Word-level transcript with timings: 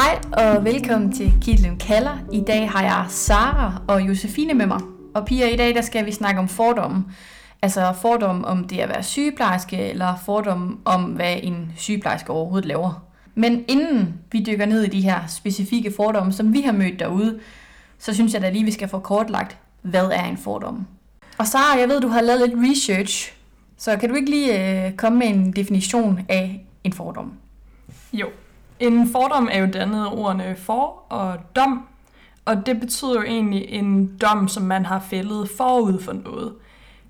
Hej 0.00 0.20
og 0.32 0.64
velkommen 0.64 1.12
til 1.12 1.32
Kitlen 1.42 1.78
Kaller. 1.78 2.18
I 2.32 2.40
dag 2.46 2.70
har 2.70 2.82
jeg 2.82 3.06
Sara 3.08 3.82
og 3.88 4.08
Josefine 4.08 4.54
med 4.54 4.66
mig. 4.66 4.80
Og 5.14 5.26
piger, 5.26 5.46
i 5.46 5.56
dag 5.56 5.74
der 5.74 5.80
skal 5.80 6.06
vi 6.06 6.12
snakke 6.12 6.40
om 6.40 6.48
fordomme. 6.48 7.04
Altså 7.62 7.92
fordomme 8.02 8.46
om 8.46 8.68
det 8.68 8.78
at 8.78 8.88
være 8.88 9.02
sygeplejerske, 9.02 9.76
eller 9.76 10.16
fordomme 10.24 10.76
om, 10.84 11.04
hvad 11.04 11.36
en 11.42 11.72
sygeplejerske 11.76 12.30
overhovedet 12.30 12.68
laver. 12.68 13.04
Men 13.34 13.64
inden 13.68 14.14
vi 14.32 14.44
dykker 14.46 14.66
ned 14.66 14.82
i 14.82 14.88
de 14.88 15.00
her 15.00 15.26
specifikke 15.28 15.92
fordomme, 15.96 16.32
som 16.32 16.52
vi 16.52 16.60
har 16.60 16.72
mødt 16.72 16.98
derude, 16.98 17.40
så 17.98 18.14
synes 18.14 18.34
jeg 18.34 18.42
da 18.42 18.50
lige, 18.50 18.64
vi 18.64 18.72
skal 18.72 18.88
få 18.88 18.98
kortlagt, 18.98 19.58
hvad 19.82 20.06
er 20.12 20.24
en 20.24 20.38
fordom. 20.38 20.86
Og 21.38 21.46
Sara, 21.46 21.78
jeg 21.78 21.88
ved, 21.88 22.00
du 22.00 22.08
har 22.08 22.20
lavet 22.20 22.48
lidt 22.48 22.70
research, 22.70 23.32
så 23.76 23.96
kan 23.96 24.08
du 24.08 24.14
ikke 24.14 24.30
lige 24.30 24.86
øh, 24.86 24.92
komme 24.92 25.18
med 25.18 25.26
en 25.26 25.52
definition 25.52 26.20
af 26.28 26.66
en 26.84 26.92
fordom? 26.92 27.32
Jo. 28.12 28.26
En 28.80 29.08
fordom 29.08 29.48
er 29.52 29.58
jo 29.58 29.66
dannet 29.72 30.04
af 30.06 30.12
ordene 30.12 30.56
for 30.56 31.04
og 31.08 31.38
dom, 31.56 31.86
og 32.44 32.66
det 32.66 32.80
betyder 32.80 33.14
jo 33.14 33.22
egentlig 33.22 33.68
en 33.68 34.16
dom, 34.16 34.48
som 34.48 34.62
man 34.62 34.86
har 34.86 35.00
fældet 35.00 35.50
forud 35.56 36.00
for 36.00 36.12
noget. 36.12 36.54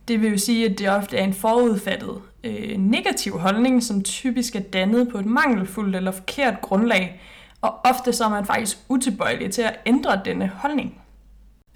Det 0.09 0.23
vil 0.23 0.31
jo 0.31 0.39
sige, 0.39 0.71
at 0.71 0.79
det 0.79 0.91
ofte 0.91 1.17
er 1.17 1.25
en 1.25 1.35
forudfattet 1.35 2.23
øh, 2.45 2.77
negativ 2.79 3.39
holdning, 3.39 3.83
som 3.83 4.03
typisk 4.03 4.57
er 4.57 4.61
dannet 4.61 5.09
på 5.09 5.19
et 5.19 5.27
mangelfuldt 5.27 5.97
eller 5.97 6.11
forkert 6.11 6.61
grundlag, 6.61 7.21
og 7.61 7.75
ofte 7.85 8.13
så 8.13 8.25
er 8.25 8.29
man 8.29 8.45
faktisk 8.45 8.79
utilbøjelig 8.89 9.53
til 9.53 9.63
at 9.63 9.81
ændre 9.87 10.21
denne 10.25 10.49
holdning. 10.49 11.01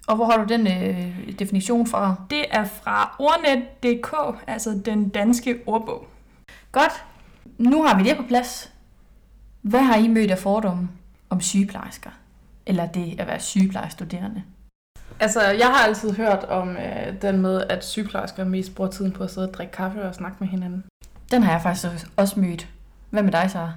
Og 0.07 0.15
hvor 0.15 0.25
har 0.25 0.37
du 0.37 0.53
den 0.53 0.67
øh, 0.67 1.39
definition 1.39 1.87
fra? 1.87 2.15
Det 2.29 2.45
er 2.51 2.65
fra 2.65 3.15
ordnet.dk, 3.19 4.39
altså 4.47 4.81
den 4.85 5.09
danske 5.09 5.59
ordbog. 5.65 6.07
Godt. 6.71 7.03
Nu 7.57 7.83
har 7.83 7.97
vi 7.97 8.09
det 8.09 8.17
på 8.17 8.23
plads. 8.23 8.74
Hvad 9.65 9.79
har 9.79 9.95
I 9.95 10.07
mødt 10.07 10.31
af 10.31 10.37
fordomme 10.37 10.89
om 11.29 11.41
sygeplejersker? 11.41 12.09
Eller 12.65 12.85
det 12.85 13.19
at 13.19 13.27
være 13.27 13.39
sygeplejerstuderende? 13.39 14.43
Altså, 15.19 15.41
jeg 15.41 15.67
har 15.67 15.85
altid 15.85 16.11
hørt 16.11 16.43
om 16.43 16.69
øh, 16.69 17.21
den 17.21 17.41
med, 17.41 17.63
at 17.69 17.85
sygeplejersker 17.85 18.45
mest 18.45 18.75
bruger 18.75 18.91
tiden 18.91 19.11
på 19.11 19.23
at 19.23 19.31
sidde 19.31 19.47
og 19.47 19.53
drikke 19.53 19.73
kaffe 19.73 20.03
og 20.03 20.15
snakke 20.15 20.37
med 20.39 20.47
hinanden. 20.47 20.83
Den 21.31 21.43
har 21.43 21.51
jeg 21.51 21.61
faktisk 21.61 21.87
også 22.17 22.39
mødt. 22.39 22.67
Hvad 23.09 23.23
med 23.23 23.31
dig, 23.31 23.51
Sara? 23.51 23.73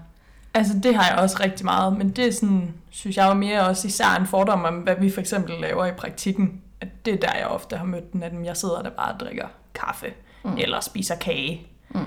Altså, 0.55 0.79
det 0.83 0.95
har 0.95 1.11
jeg 1.11 1.19
også 1.19 1.37
rigtig 1.41 1.65
meget, 1.65 1.97
men 1.97 2.11
det 2.11 2.27
er 2.27 2.33
sådan, 2.33 2.75
synes 2.91 3.17
jeg 3.17 3.29
jo 3.29 3.35
mere 3.35 3.67
også 3.67 3.89
især 3.89 4.17
en 4.21 4.27
fordom 4.27 4.65
om, 4.65 4.75
hvad 4.75 4.95
vi 5.01 5.11
for 5.11 5.21
eksempel 5.21 5.55
laver 5.61 5.87
i 5.87 5.93
praktikken. 5.93 6.63
At 6.81 6.89
det 7.05 7.15
er 7.15 7.19
der, 7.19 7.39
jeg 7.39 7.47
ofte 7.47 7.77
har 7.77 7.85
mødt 7.85 8.13
den, 8.13 8.23
at 8.23 8.33
jeg 8.45 8.57
sidder 8.57 8.83
der 8.83 8.91
bare 8.91 9.13
og 9.13 9.21
drikker 9.21 9.47
kaffe, 9.75 10.07
mm. 10.45 10.57
eller 10.59 10.81
spiser 10.81 11.17
kage. 11.17 11.67
Mm. 11.91 12.01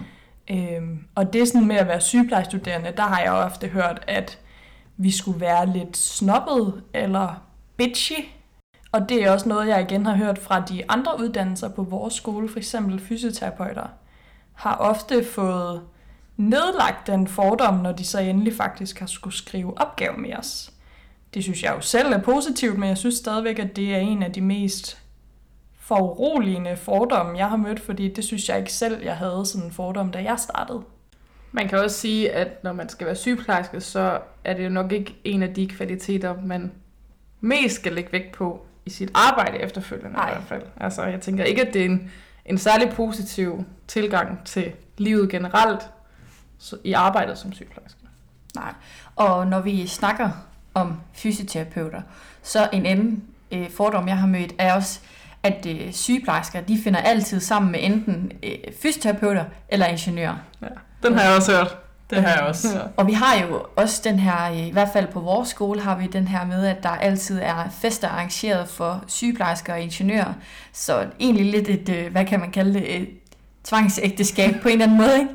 Øhm, 0.50 1.06
og 1.16 1.34
det 1.34 1.42
er 1.42 1.46
sådan 1.46 1.68
med 1.68 1.76
at 1.76 1.88
være 1.88 2.02
sygeplejestuderende, 2.02 2.94
der 2.98 3.04
har 3.04 3.22
jeg 3.22 3.32
ofte 3.32 3.68
hørt, 3.68 4.04
at 4.08 4.40
vi 4.98 5.12
skulle 5.12 5.40
være 5.40 5.66
lidt 5.66 5.98
snobbet 5.98 6.84
eller 6.94 7.44
bitchy. 7.78 8.26
Og 8.92 9.10
det 9.10 9.24
er 9.24 9.32
også 9.32 9.50
noget, 9.50 9.68
jeg 9.68 9.82
igen 9.82 10.06
har 10.06 10.16
hørt 10.16 10.38
fra 10.38 10.60
de 10.60 10.84
andre 10.90 11.20
uddannelser 11.20 11.70
på 11.70 11.84
vores 11.84 12.14
skole, 12.14 12.50
for 12.50 12.58
eksempel 12.58 13.00
fysioterapeuter, 13.00 13.88
har 14.54 14.76
ofte 14.76 15.24
fået 15.24 15.82
nedlagt 16.38 17.08
den 17.08 17.28
fordom, 17.28 17.74
når 17.74 17.92
de 17.92 18.06
så 18.06 18.20
endelig 18.20 18.54
faktisk 18.56 19.00
har 19.00 19.08
skulle 19.08 19.36
skrive 19.36 19.78
opgave 19.78 20.18
med 20.18 20.34
os. 20.38 20.72
Det 21.34 21.44
synes 21.44 21.64
jeg 21.64 21.74
jo 21.76 21.82
selv 21.82 22.14
er 22.14 22.22
positivt, 22.22 22.78
men 22.78 22.90
jeg 22.90 22.98
synes 22.98 23.16
stadigvæk, 23.16 23.60
at 23.60 23.76
det 23.76 23.96
er 23.96 24.00
en 24.00 24.24
af 24.24 24.32
de 24.34 24.42
mest 24.42 25.01
foruroligende 25.82 26.78
fordomme, 26.78 27.38
jeg 27.38 27.50
har 27.50 27.58
mødt, 27.58 27.80
fordi 27.80 28.14
det 28.14 28.24
synes 28.24 28.50
jeg 28.50 28.60
ikke 28.60 28.74
selv, 28.74 29.04
jeg 29.04 29.18
havde 29.18 29.46
sådan 29.46 29.68
en 29.68 29.72
fordom, 29.72 30.12
da 30.12 30.24
jeg 30.24 30.40
startede. 30.40 30.82
Man 31.52 31.68
kan 31.68 31.80
også 31.80 31.98
sige, 31.98 32.32
at 32.32 32.64
når 32.64 32.74
man 32.74 32.90
skal 32.90 33.08
være 33.08 33.16
sygeplejerske, 33.16 33.82
så 33.82 34.20
er 34.44 34.54
det 34.54 34.64
jo 34.64 34.70
nok 34.70 34.92
ikke 34.92 35.16
en 35.24 35.44
af 35.44 35.54
de 35.54 35.68
kvaliteter, 35.68 36.36
man 36.42 36.72
mest 37.42 37.76
skal 37.76 37.94
lægge 37.94 38.12
vægt 38.12 38.32
på 38.32 38.66
i 38.86 38.90
sit 38.90 39.12
arbejde 39.14 39.58
efterfølgende 39.58 40.12
Nej. 40.12 40.30
i 40.30 40.34
hvert 40.34 40.48
fald. 40.48 40.64
Altså, 40.78 41.04
jeg 41.04 41.22
tænker 41.22 41.44
ikke, 41.44 41.68
at 41.68 41.74
det 41.74 41.82
er 41.82 41.86
en, 41.86 42.12
en 42.46 42.58
særlig 42.58 42.90
positiv 42.90 43.66
tilgang 43.88 44.46
til 44.46 44.72
livet 44.98 45.30
generelt 45.30 45.82
så, 46.58 46.78
i 46.84 46.94
arbejdet 46.94 47.38
som 47.38 47.54
sygeplejerske. 47.54 48.00
Nej. 48.56 48.74
Og 49.16 49.48
når 49.48 49.62
vi 49.62 49.88
snakker 49.88 50.30
om 50.74 51.00
fysioterapeuter, 51.14 52.02
så 52.42 52.70
en 52.74 52.86
anden 52.86 53.24
øh, 53.52 53.70
fordom, 53.70 54.08
jeg 54.08 54.18
har 54.18 54.28
mødt, 54.28 54.54
er 54.58 54.76
også, 54.76 55.00
at 55.44 55.66
øh, 55.70 55.92
sygeplejersker, 55.92 56.62
de 56.62 56.80
finder 56.84 57.00
altid 57.00 57.40
sammen 57.40 57.72
med 57.72 57.80
enten 57.84 58.32
øh, 58.44 58.52
fysioterapeuter 58.82 59.46
eller 59.70 59.86
ingeniører. 59.86 60.36
Ja. 60.62 60.68
Den 61.04 61.18
har 61.18 61.24
jeg 61.24 61.36
også 61.36 61.52
hørt. 61.52 61.78
Det 62.10 62.24
har 62.24 62.30
jeg 62.30 62.42
også. 62.42 62.68
Ja. 62.74 62.82
Og 62.98 63.08
vi 63.08 63.14
har 63.14 63.46
jo 63.50 63.66
også 63.76 64.02
den 64.04 64.20
her, 64.20 64.52
øh, 64.52 64.68
i 64.68 64.72
hvert 64.72 64.90
fald 64.94 65.08
på 65.08 65.20
vores 65.20 65.50
skole, 65.50 65.82
har 65.82 65.98
vi 65.98 66.08
den 66.08 66.28
her 66.28 66.46
med, 66.46 66.66
at 66.66 66.84
der 66.84 66.90
altid 66.90 67.40
er 67.42 67.70
fester 67.82 68.08
arrangeret 68.08 68.68
for 68.68 69.04
sygeplejersker 69.08 69.74
og 69.74 69.82
ingeniører. 69.82 70.34
Så 70.74 71.06
egentlig 71.20 71.46
lidt 71.46 71.70
et, 71.70 71.90
øh, 71.90 72.12
hvad 72.12 72.26
kan 72.26 72.40
man 72.40 72.52
kalde 72.52 72.74
det, 72.74 73.02
et 73.02 73.10
tvangsægteskab 73.64 74.56
på 74.62 74.68
en 74.68 74.72
eller 74.72 74.86
anden 74.86 74.98
måde, 74.98 75.20
ikke? 75.20 75.32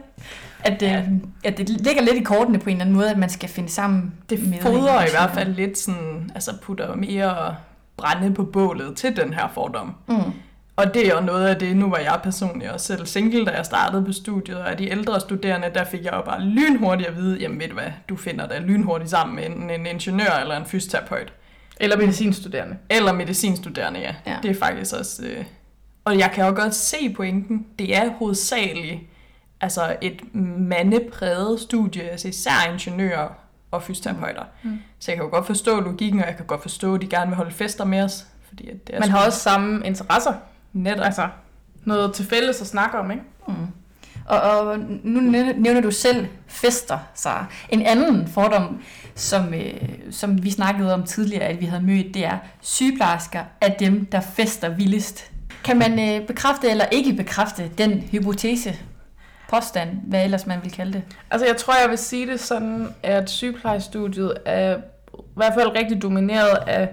At, 0.64 0.82
øh, 0.82 1.12
at 1.44 1.58
det 1.58 1.68
ligger 1.68 2.02
lidt 2.02 2.16
i 2.16 2.22
kortene 2.22 2.58
på 2.58 2.70
en 2.70 2.76
eller 2.76 2.84
anden 2.84 2.96
måde, 2.96 3.10
at 3.10 3.18
man 3.18 3.28
skal 3.28 3.48
finde 3.48 3.68
sammen 3.68 4.14
Det 4.30 4.58
fodrer 4.62 5.06
i 5.06 5.10
hvert 5.10 5.30
fald 5.34 5.54
lidt 5.54 5.78
sådan, 5.78 6.30
altså 6.34 6.50
putter 6.62 6.94
mere 6.94 7.56
brænde 7.96 8.34
på 8.34 8.44
bålet 8.44 8.96
til 8.96 9.16
den 9.16 9.32
her 9.32 9.48
fordom. 9.54 9.94
Mm. 10.08 10.32
Og 10.76 10.94
det 10.94 11.06
er 11.06 11.14
jo 11.14 11.20
noget 11.20 11.48
af 11.48 11.56
det, 11.56 11.76
nu 11.76 11.90
var 11.90 11.98
jeg 11.98 12.20
personligt 12.22 12.70
også 12.70 12.86
selv 12.86 13.06
single, 13.06 13.44
da 13.44 13.50
jeg 13.50 13.66
startede 13.66 14.04
på 14.04 14.12
studiet, 14.12 14.58
og 14.58 14.70
af 14.70 14.76
de 14.76 14.90
ældre 14.90 15.20
studerende, 15.20 15.70
der 15.74 15.84
fik 15.84 16.04
jeg 16.04 16.12
jo 16.12 16.22
bare 16.22 16.40
lynhurtigt 16.40 17.08
at 17.08 17.16
vide, 17.16 17.38
jamen 17.38 17.60
ved 17.60 17.68
du 17.68 17.74
hvad, 17.74 17.90
du 18.08 18.16
finder 18.16 18.48
dig 18.48 18.60
lynhurtigt 18.60 19.10
sammen 19.10 19.36
med 19.36 19.46
enten 19.46 19.70
en 19.70 19.86
ingeniør 19.86 20.38
eller 20.40 20.56
en 20.56 20.66
fysioterapeut. 20.66 21.32
Eller 21.80 21.96
medicinstuderende. 21.96 22.76
Eller 22.90 23.12
medicinstuderende. 23.12 24.00
Ja. 24.00 24.14
ja. 24.26 24.36
Det 24.42 24.50
er 24.50 24.54
faktisk 24.54 24.94
også... 24.94 25.22
Øh... 25.26 25.44
Og 26.04 26.18
jeg 26.18 26.30
kan 26.34 26.46
jo 26.46 26.54
godt 26.54 26.74
se 26.74 27.12
pointen. 27.16 27.66
Det 27.78 27.96
er 27.96 28.10
hovedsageligt 28.10 29.00
altså 29.60 29.96
et 30.00 30.34
mandepræget 30.34 31.60
studie, 31.60 32.02
altså 32.02 32.28
især 32.28 32.72
ingeniører 32.72 33.28
og 33.70 33.82
fysioterapeuter. 33.82 34.44
Mm. 34.62 34.78
Så 34.98 35.10
jeg 35.10 35.16
kan 35.16 35.24
jo 35.24 35.30
godt 35.30 35.46
forstå 35.46 35.80
logikken, 35.80 36.20
og 36.20 36.26
jeg 36.26 36.36
kan 36.36 36.46
godt 36.46 36.62
forstå, 36.62 36.94
at 36.94 37.00
de 37.00 37.06
gerne 37.06 37.26
vil 37.26 37.36
holde 37.36 37.50
fester 37.50 37.84
med 37.84 38.02
os. 38.02 38.26
Fordi 38.48 38.68
at 38.68 38.86
det 38.86 38.94
er 38.94 39.00
Man 39.00 39.10
har 39.10 39.26
også 39.26 39.38
samme 39.38 39.86
interesser. 39.86 40.32
netop. 40.72 41.04
Altså, 41.04 41.28
noget 41.84 42.14
til 42.14 42.26
fælles 42.26 42.60
at 42.60 42.66
snakke 42.66 42.98
om, 42.98 43.10
ikke? 43.10 43.22
Mm. 43.48 43.54
Og, 44.26 44.40
og 44.40 44.78
nu 45.02 45.20
nævner 45.56 45.80
du 45.80 45.90
selv 45.90 46.26
fester, 46.46 46.98
så 47.14 47.30
en 47.68 47.82
anden 47.82 48.28
fordom, 48.28 48.82
som, 49.14 49.54
øh, 49.54 49.74
som 50.10 50.42
vi 50.42 50.50
snakkede 50.50 50.94
om 50.94 51.02
tidligere, 51.04 51.44
at 51.44 51.60
vi 51.60 51.66
havde 51.66 51.82
mødt, 51.82 52.14
det 52.14 52.24
er 52.24 52.38
sygeplejersker 52.60 53.44
er 53.60 53.68
dem, 53.68 54.04
der 54.04 54.20
fester 54.20 54.68
vildest. 54.68 55.30
Kan 55.64 55.78
man 55.78 55.98
øh, 55.98 56.26
bekræfte 56.26 56.70
eller 56.70 56.84
ikke 56.84 57.12
bekræfte 57.12 57.70
den 57.78 58.00
hypotese, 58.00 58.76
påstand, 59.50 59.90
hvad 60.04 60.24
ellers 60.24 60.46
man 60.46 60.58
vil 60.62 60.72
kalde 60.72 60.92
det? 60.92 61.02
Altså, 61.30 61.46
jeg 61.46 61.56
tror, 61.56 61.74
jeg 61.82 61.90
vil 61.90 61.98
sige 61.98 62.26
det 62.26 62.40
sådan, 62.40 62.88
at 63.02 63.30
sygeplejestudiet 63.30 64.34
er 64.44 64.76
i 65.14 65.20
hvert 65.34 65.54
fald 65.54 65.76
rigtig 65.76 66.02
domineret 66.02 66.58
af, 66.66 66.88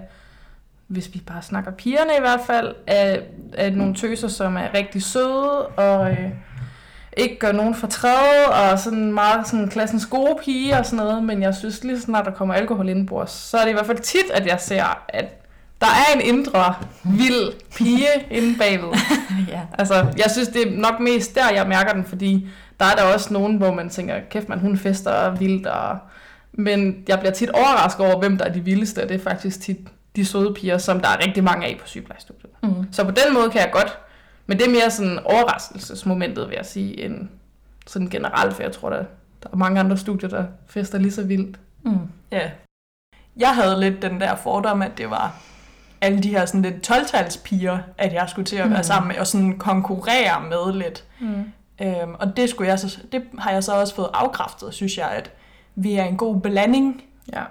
hvis 0.86 1.14
vi 1.14 1.22
bare 1.26 1.42
snakker 1.42 1.70
pigerne 1.70 2.10
i 2.18 2.20
hvert 2.20 2.40
fald, 2.46 2.74
af, 2.86 3.22
af 3.52 3.72
nogle 3.72 3.94
tøser, 3.94 4.28
som 4.28 4.56
er 4.56 4.74
rigtig 4.74 5.02
søde 5.02 5.66
og 5.66 6.10
øh, 6.10 6.30
ikke 7.16 7.38
gør 7.38 7.52
nogen 7.52 7.74
fortræd, 7.74 8.46
og 8.72 8.78
sådan 8.78 9.12
meget 9.12 9.48
sådan 9.48 9.68
klassens 9.68 10.06
gode 10.06 10.36
pige 10.44 10.78
og 10.78 10.86
sådan 10.86 10.96
noget, 10.96 11.24
men 11.24 11.42
jeg 11.42 11.54
synes 11.54 11.84
lige 11.84 11.96
så 11.96 12.02
snart 12.02 12.24
der 12.24 12.30
kommer 12.30 12.54
alkohol 12.54 12.88
indbords, 12.88 13.30
så 13.30 13.56
er 13.56 13.62
det 13.62 13.70
i 13.70 13.72
hvert 13.72 13.86
fald 13.86 13.98
tit, 13.98 14.30
at 14.34 14.46
jeg 14.46 14.60
ser, 14.60 15.04
at 15.08 15.43
der 15.80 15.86
er 15.86 16.14
en 16.14 16.20
indre 16.20 16.74
vild 17.04 17.52
pige 17.76 18.08
inde 18.30 18.58
bagved. 18.58 18.88
ja. 19.54 19.60
Altså, 19.78 19.94
jeg 19.94 20.30
synes, 20.32 20.48
det 20.48 20.68
er 20.68 20.76
nok 20.76 21.00
mest 21.00 21.34
der, 21.34 21.50
jeg 21.54 21.68
mærker 21.68 21.92
den, 21.92 22.04
fordi 22.04 22.48
der 22.80 22.86
er 22.86 22.94
der 22.94 23.02
også 23.02 23.32
nogen, 23.32 23.56
hvor 23.56 23.74
man 23.74 23.90
tænker, 23.90 24.20
kæft 24.30 24.48
man, 24.48 24.58
hun 24.58 24.78
fester 24.78 25.30
vildt, 25.30 25.66
og... 25.66 25.98
men 26.52 27.04
jeg 27.08 27.18
bliver 27.18 27.32
tit 27.32 27.50
overrasket 27.50 28.06
over, 28.06 28.18
hvem 28.18 28.38
der 28.38 28.44
er 28.44 28.52
de 28.52 28.60
vildeste, 28.60 29.02
og 29.02 29.08
det 29.08 29.14
er 29.14 29.24
faktisk 29.24 29.60
tit 29.60 29.78
de 30.16 30.24
søde 30.24 30.54
piger, 30.54 30.78
som 30.78 31.00
der 31.00 31.08
er 31.08 31.26
rigtig 31.26 31.44
mange 31.44 31.66
af 31.66 31.76
på 31.80 31.86
sygeplejestudiet. 31.86 32.50
Mm. 32.62 32.92
Så 32.92 33.04
på 33.04 33.10
den 33.10 33.34
måde 33.34 33.50
kan 33.50 33.60
jeg 33.60 33.70
godt, 33.72 33.98
men 34.46 34.58
det 34.58 34.66
er 34.66 34.70
mere 34.70 34.90
sådan 34.90 35.18
overraskelsesmomentet, 35.24 36.48
vil 36.48 36.54
jeg 36.56 36.66
sige, 36.66 37.04
end 37.04 37.28
sådan 37.86 38.08
generelt, 38.08 38.54
for 38.54 38.62
jeg 38.62 38.72
tror, 38.72 38.90
der, 38.90 39.04
der 39.42 39.48
er 39.52 39.56
mange 39.56 39.80
andre 39.80 39.96
studier, 39.96 40.28
der 40.28 40.44
fester 40.66 40.98
lige 40.98 41.12
så 41.12 41.22
vildt. 41.22 41.60
Mm. 41.82 41.98
Ja. 42.32 42.50
Jeg 43.36 43.54
havde 43.54 43.80
lidt 43.80 44.02
den 44.02 44.20
der 44.20 44.36
fordom, 44.36 44.82
at 44.82 44.98
det 44.98 45.10
var 45.10 45.40
alle 46.00 46.22
de 46.22 46.28
her 46.28 46.46
sådan 46.46 46.62
lidt 46.62 46.90
12-talspiger, 46.90 47.78
at 47.98 48.12
jeg 48.12 48.26
skulle 48.28 48.46
til 48.46 48.56
at 48.56 48.70
være 48.70 48.78
Mm. 48.78 48.84
sammen 48.84 49.08
med, 49.08 49.18
og 49.18 49.26
sådan 49.26 49.58
konkurrere 49.58 50.42
med 50.48 50.72
lidt. 50.78 51.04
Mm. 51.20 51.44
Øhm, 51.82 52.14
og 52.18 52.36
det, 52.36 52.50
skulle 52.50 52.70
jeg 52.70 52.78
så, 52.78 52.98
det 53.12 53.22
har 53.38 53.50
jeg 53.50 53.64
så 53.64 53.72
også 53.80 53.94
fået 53.94 54.08
afkræftet, 54.14 54.74
synes 54.74 54.98
jeg, 54.98 55.08
at 55.10 55.30
vi 55.74 55.94
er 55.94 56.04
en 56.04 56.16
god 56.16 56.40
blanding. 56.40 57.02
Ja. 57.32 57.42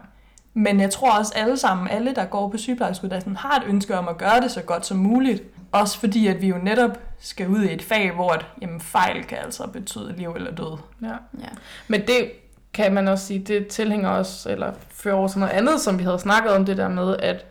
Men 0.53 0.79
jeg 0.79 0.91
tror 0.91 1.11
også 1.19 1.33
alle 1.35 1.57
sammen, 1.57 1.87
alle 1.87 2.15
der 2.15 2.25
går 2.25 2.49
på 2.49 2.57
sygeplejerskeuddannelsen, 2.57 3.35
har 3.35 3.55
et 3.57 3.63
ønske 3.67 3.97
om 3.97 4.07
at 4.07 4.17
gøre 4.17 4.41
det 4.41 4.51
så 4.51 4.61
godt 4.61 4.85
som 4.85 4.97
muligt. 4.97 5.43
Også 5.71 5.99
fordi, 5.99 6.27
at 6.27 6.41
vi 6.41 6.47
jo 6.47 6.57
netop 6.57 6.97
skal 7.19 7.47
ud 7.47 7.63
i 7.63 7.73
et 7.73 7.81
fag, 7.83 8.11
hvor 8.11 8.29
at, 8.31 8.45
jamen, 8.61 8.81
fejl 8.81 9.23
kan 9.23 9.37
altså 9.37 9.67
betyde 9.67 10.13
liv 10.17 10.33
eller 10.35 10.51
død. 10.51 10.77
ja. 11.01 11.07
Ja. 11.39 11.47
Men 11.87 12.01
det, 12.01 12.31
kan 12.73 12.93
man 12.93 13.07
også 13.07 13.25
sige, 13.25 13.39
det 13.39 13.67
tilhænger 13.67 14.09
os, 14.09 14.47
eller 14.49 14.71
fører 14.91 15.15
over 15.15 15.27
til 15.27 15.39
noget 15.39 15.53
andet, 15.53 15.81
som 15.81 15.99
vi 15.99 16.03
havde 16.03 16.19
snakket 16.19 16.51
om, 16.51 16.65
det 16.65 16.77
der 16.77 16.87
med, 16.87 17.15
at, 17.19 17.45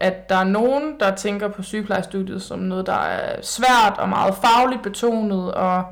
at 0.00 0.28
der 0.28 0.36
er 0.36 0.44
nogen, 0.44 1.00
der 1.00 1.14
tænker 1.14 1.48
på 1.48 1.62
sygeplejestudiet 1.62 2.42
som 2.42 2.58
noget, 2.58 2.86
der 2.86 2.96
er 2.96 3.42
svært 3.42 3.98
og 3.98 4.08
meget 4.08 4.34
fagligt 4.34 4.82
betonet, 4.82 5.54
og, 5.54 5.84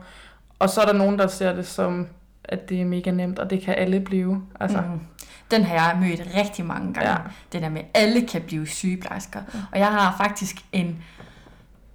og 0.59 0.71
så 0.71 0.81
er 0.81 0.85
der 0.87 0.93
nogen, 0.93 1.19
der 1.19 1.27
ser 1.27 1.53
det 1.53 1.67
som, 1.67 2.07
at 2.45 2.69
det 2.69 2.81
er 2.81 2.85
mega 2.85 3.11
nemt, 3.11 3.39
og 3.39 3.51
det 3.51 3.63
kan 3.63 3.75
alle 3.75 4.01
blive. 4.01 4.43
Altså, 4.61 4.81
mm. 4.81 5.01
Den 5.51 5.65
har 5.65 5.75
jeg 5.75 5.99
mødt 6.01 6.37
rigtig 6.37 6.65
mange 6.65 6.95
gange. 6.95 7.11
Ja. 7.11 7.17
Det 7.53 7.63
der 7.63 7.69
med, 7.69 7.81
at 7.81 7.87
alle 7.95 8.27
kan 8.27 8.43
blive 8.43 8.67
sygeplejersker. 8.67 9.41
Ja. 9.55 9.59
Og 9.73 9.79
jeg 9.79 9.87
har 9.93 10.17
faktisk 10.17 10.57
en 10.73 11.05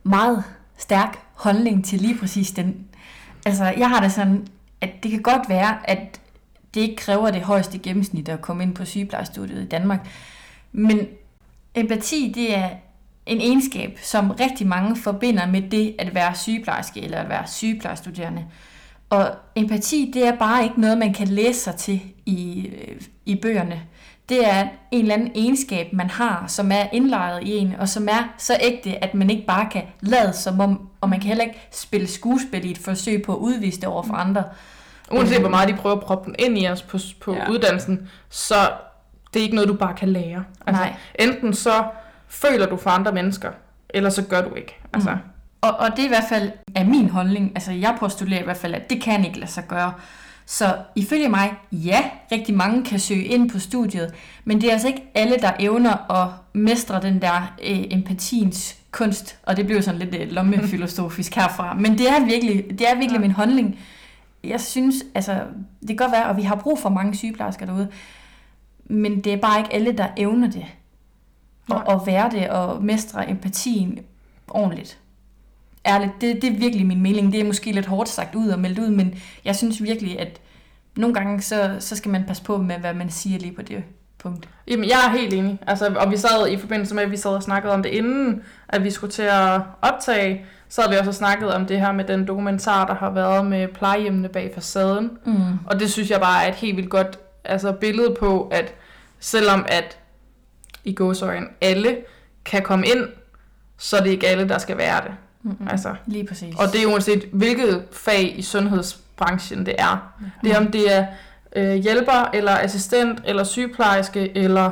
meget 0.03 0.43
stærk 0.77 1.19
holdning 1.33 1.85
til 1.85 1.99
lige 1.99 2.17
præcis 2.17 2.51
den. 2.51 2.87
Altså, 3.45 3.73
jeg 3.77 3.89
har 3.89 3.99
det 4.01 4.11
sådan, 4.11 4.47
at 4.81 4.89
det 5.03 5.11
kan 5.11 5.21
godt 5.21 5.49
være, 5.49 5.89
at 5.89 6.21
det 6.73 6.81
ikke 6.81 6.95
kræver 6.95 7.31
det 7.31 7.41
højeste 7.41 7.77
gennemsnit 7.77 8.29
at 8.29 8.41
komme 8.41 8.63
ind 8.63 8.75
på 8.75 8.85
sygeplejestudiet 8.85 9.61
i 9.61 9.67
Danmark. 9.67 10.07
Men 10.71 11.07
empati, 11.75 12.31
det 12.35 12.57
er 12.57 12.69
en 13.25 13.41
egenskab, 13.41 13.99
som 14.03 14.31
rigtig 14.31 14.67
mange 14.67 14.95
forbinder 14.95 15.47
med 15.47 15.61
det 15.61 15.95
at 15.99 16.15
være 16.15 16.35
sygeplejerske 16.35 17.01
eller 17.01 17.17
at 17.17 17.29
være 17.29 17.47
sygeplejestuderende. 17.47 18.45
Og 19.09 19.31
empati, 19.55 20.11
det 20.13 20.27
er 20.27 20.35
bare 20.37 20.63
ikke 20.63 20.81
noget, 20.81 20.97
man 20.97 21.13
kan 21.13 21.27
læse 21.27 21.59
sig 21.59 21.75
til 21.75 22.01
i, 22.25 22.69
i 23.25 23.35
bøgerne. 23.35 23.81
Det 24.29 24.47
er 24.47 24.67
en 24.91 25.01
eller 25.01 25.13
anden 25.13 25.31
egenskab, 25.35 25.93
man 25.93 26.09
har, 26.09 26.43
som 26.47 26.71
er 26.71 26.85
indlejret 26.93 27.43
i 27.43 27.57
en, 27.57 27.75
og 27.79 27.89
som 27.89 28.07
er 28.07 28.33
så 28.37 28.57
ægte, 28.61 29.03
at 29.03 29.13
man 29.13 29.29
ikke 29.29 29.45
bare 29.45 29.69
kan 29.71 29.83
lade 30.01 30.33
som 30.33 30.59
om, 30.59 30.89
og 31.01 31.09
man 31.09 31.19
kan 31.19 31.27
heller 31.27 31.43
ikke 31.43 31.67
spille 31.71 32.07
skuespil 32.07 32.65
i 32.65 32.71
et 32.71 32.77
forsøg 32.77 33.21
på 33.21 33.33
at 33.33 33.37
udvise 33.37 33.81
det 33.81 33.89
over 33.89 34.03
for 34.03 34.13
andre. 34.13 34.43
Uanset 35.11 35.39
hvor 35.39 35.49
meget 35.49 35.69
de 35.69 35.73
prøver 35.73 35.95
at 35.95 36.03
proppe 36.03 36.25
den 36.25 36.35
ind 36.39 36.57
i 36.57 36.67
os 36.67 36.81
på, 36.81 36.97
på 37.21 37.35
ja. 37.35 37.49
uddannelsen, 37.49 38.09
så 38.29 38.55
det 39.33 39.39
er 39.39 39.43
ikke 39.43 39.55
noget, 39.55 39.69
du 39.69 39.73
bare 39.73 39.93
kan 39.93 40.09
lære. 40.09 40.43
Altså, 40.67 40.83
Nej. 40.83 40.95
Enten 41.19 41.53
så 41.53 41.83
føler 42.27 42.65
du 42.65 42.77
for 42.77 42.89
andre 42.89 43.11
mennesker, 43.11 43.51
eller 43.89 44.09
så 44.09 44.21
gør 44.21 44.41
du 44.41 44.55
ikke. 44.55 44.77
Altså. 44.93 45.11
Mm. 45.11 45.17
Og, 45.61 45.75
og 45.79 45.91
det 45.91 45.99
er 45.99 46.05
i 46.05 46.07
hvert 46.07 46.29
fald 46.29 46.51
af 46.75 46.85
min 46.85 47.09
holdning, 47.09 47.51
altså 47.55 47.71
jeg 47.71 47.95
postulerer 47.99 48.41
i 48.41 48.43
hvert 48.43 48.57
fald, 48.57 48.73
at 48.73 48.89
det 48.89 49.01
kan 49.01 49.25
ikke 49.25 49.39
lade 49.39 49.51
sig 49.51 49.63
gøre. 49.67 49.93
Så 50.45 50.75
ifølge 50.95 51.29
mig, 51.29 51.53
ja, 51.71 52.03
rigtig 52.31 52.55
mange 52.55 52.85
kan 52.85 52.99
søge 52.99 53.23
ind 53.23 53.49
på 53.49 53.59
studiet, 53.59 54.13
men 54.45 54.61
det 54.61 54.67
er 54.69 54.73
altså 54.73 54.87
ikke 54.87 55.03
alle, 55.15 55.37
der 55.37 55.51
evner 55.59 56.11
at 56.11 56.29
mestre 56.53 57.01
den 57.01 57.21
der 57.21 57.55
øh, 57.63 57.83
empatiens 57.91 58.77
kunst, 58.91 59.37
og 59.43 59.57
det 59.57 59.65
bliver 59.65 59.81
sådan 59.81 59.99
lidt 59.99 60.15
øh, 60.15 60.31
lommefilosofisk 60.31 61.35
herfra, 61.39 61.73
men 61.73 61.97
det 61.97 62.09
er 62.09 62.25
virkelig, 62.25 62.65
det 62.69 62.89
er 62.89 62.95
virkelig 62.95 63.17
ja. 63.17 63.19
min 63.19 63.31
holdning. 63.31 63.79
Jeg 64.43 64.61
synes, 64.61 64.95
altså, 65.15 65.33
det 65.79 65.87
kan 65.87 65.95
godt 65.95 66.11
være, 66.11 66.25
og 66.25 66.37
vi 66.37 66.41
har 66.41 66.55
brug 66.55 66.79
for 66.79 66.89
mange 66.89 67.15
sygeplejersker 67.15 67.65
derude, 67.65 67.87
men 68.89 69.21
det 69.21 69.33
er 69.33 69.37
bare 69.37 69.59
ikke 69.59 69.73
alle, 69.73 69.91
der 69.91 70.07
evner 70.17 70.51
det. 70.51 70.65
Og, 71.69 71.93
at 71.93 72.01
være 72.05 72.29
det 72.31 72.49
og 72.49 72.83
mestre 72.83 73.29
empatien 73.29 73.99
ordentligt 74.47 74.99
ærligt, 75.85 76.11
det, 76.21 76.41
det 76.41 76.53
er 76.53 76.57
virkelig 76.57 76.85
min 76.85 77.01
mening. 77.01 77.31
Det 77.33 77.39
er 77.39 77.45
måske 77.45 77.71
lidt 77.71 77.85
hårdt 77.85 78.09
sagt 78.09 78.35
ud 78.35 78.49
og 78.49 78.59
meldt 78.59 78.79
ud, 78.79 78.89
men 78.89 79.15
jeg 79.45 79.55
synes 79.55 79.83
virkelig, 79.83 80.19
at 80.19 80.39
nogle 80.95 81.15
gange, 81.15 81.41
så, 81.41 81.75
så 81.79 81.95
skal 81.95 82.11
man 82.11 82.23
passe 82.27 82.43
på 82.43 82.57
med, 82.57 82.75
hvad 82.75 82.93
man 82.93 83.09
siger 83.09 83.39
lige 83.39 83.53
på 83.53 83.61
det 83.61 83.83
punkt. 84.19 84.49
Jamen, 84.67 84.89
jeg 84.89 84.97
er 85.07 85.17
helt 85.17 85.33
enig. 85.33 85.59
Altså, 85.67 85.95
og 85.99 86.11
vi 86.11 86.17
sad 86.17 86.47
i 86.47 86.57
forbindelse 86.57 86.95
med, 86.95 87.03
at 87.03 87.11
vi 87.11 87.17
sad 87.17 87.31
og 87.31 87.43
snakkede 87.43 87.73
om 87.73 87.83
det 87.83 87.89
inden, 87.89 88.41
at 88.69 88.83
vi 88.83 88.91
skulle 88.91 89.11
til 89.11 89.21
at 89.21 89.61
optage, 89.81 90.45
så 90.69 90.81
havde 90.81 90.93
vi 90.93 90.99
også 90.99 91.17
snakket 91.17 91.53
om 91.53 91.65
det 91.65 91.79
her 91.79 91.91
med 91.91 92.03
den 92.03 92.27
dokumentar, 92.27 92.85
der 92.85 92.93
har 92.93 93.09
været 93.09 93.45
med 93.45 93.67
plejehjemmene 93.67 94.29
bag 94.29 94.51
facaden. 94.55 95.11
Mm. 95.25 95.35
Og 95.65 95.79
det 95.79 95.91
synes 95.91 96.09
jeg 96.09 96.19
bare 96.19 96.43
er 96.45 96.49
et 96.49 96.55
helt 96.55 96.77
vildt 96.77 96.89
godt 96.89 97.19
altså, 97.43 97.71
billede 97.71 98.15
på, 98.19 98.47
at 98.51 98.73
selvom 99.19 99.65
at 99.67 99.97
i 100.83 100.93
gåsøjen 100.93 101.47
alle 101.61 101.97
kan 102.45 102.61
komme 102.61 102.87
ind, 102.87 103.07
så 103.77 103.97
er 103.97 104.01
det 104.01 104.09
ikke 104.09 104.27
alle, 104.27 104.49
der 104.49 104.57
skal 104.57 104.77
være 104.77 105.03
det. 105.03 105.11
Mm-hmm. 105.43 105.67
Altså. 105.67 105.95
Lige 106.05 106.25
præcis. 106.27 106.55
Og 106.55 106.73
det 106.73 106.83
er 106.83 106.87
uanset 106.87 107.29
hvilket 107.31 107.83
fag 107.91 108.39
i 108.39 108.41
sundhedsbranchen 108.41 109.65
det 109.65 109.75
er. 109.77 110.13
Mm-hmm. 110.19 110.31
Det 110.43 110.51
er 110.51 110.57
om 110.57 110.71
det 110.71 110.95
er 110.95 111.05
øh, 111.55 111.75
hjælper, 111.75 112.29
eller 112.33 112.57
assistent, 112.57 113.21
eller 113.25 113.43
sygeplejerske, 113.43 114.37
eller 114.37 114.71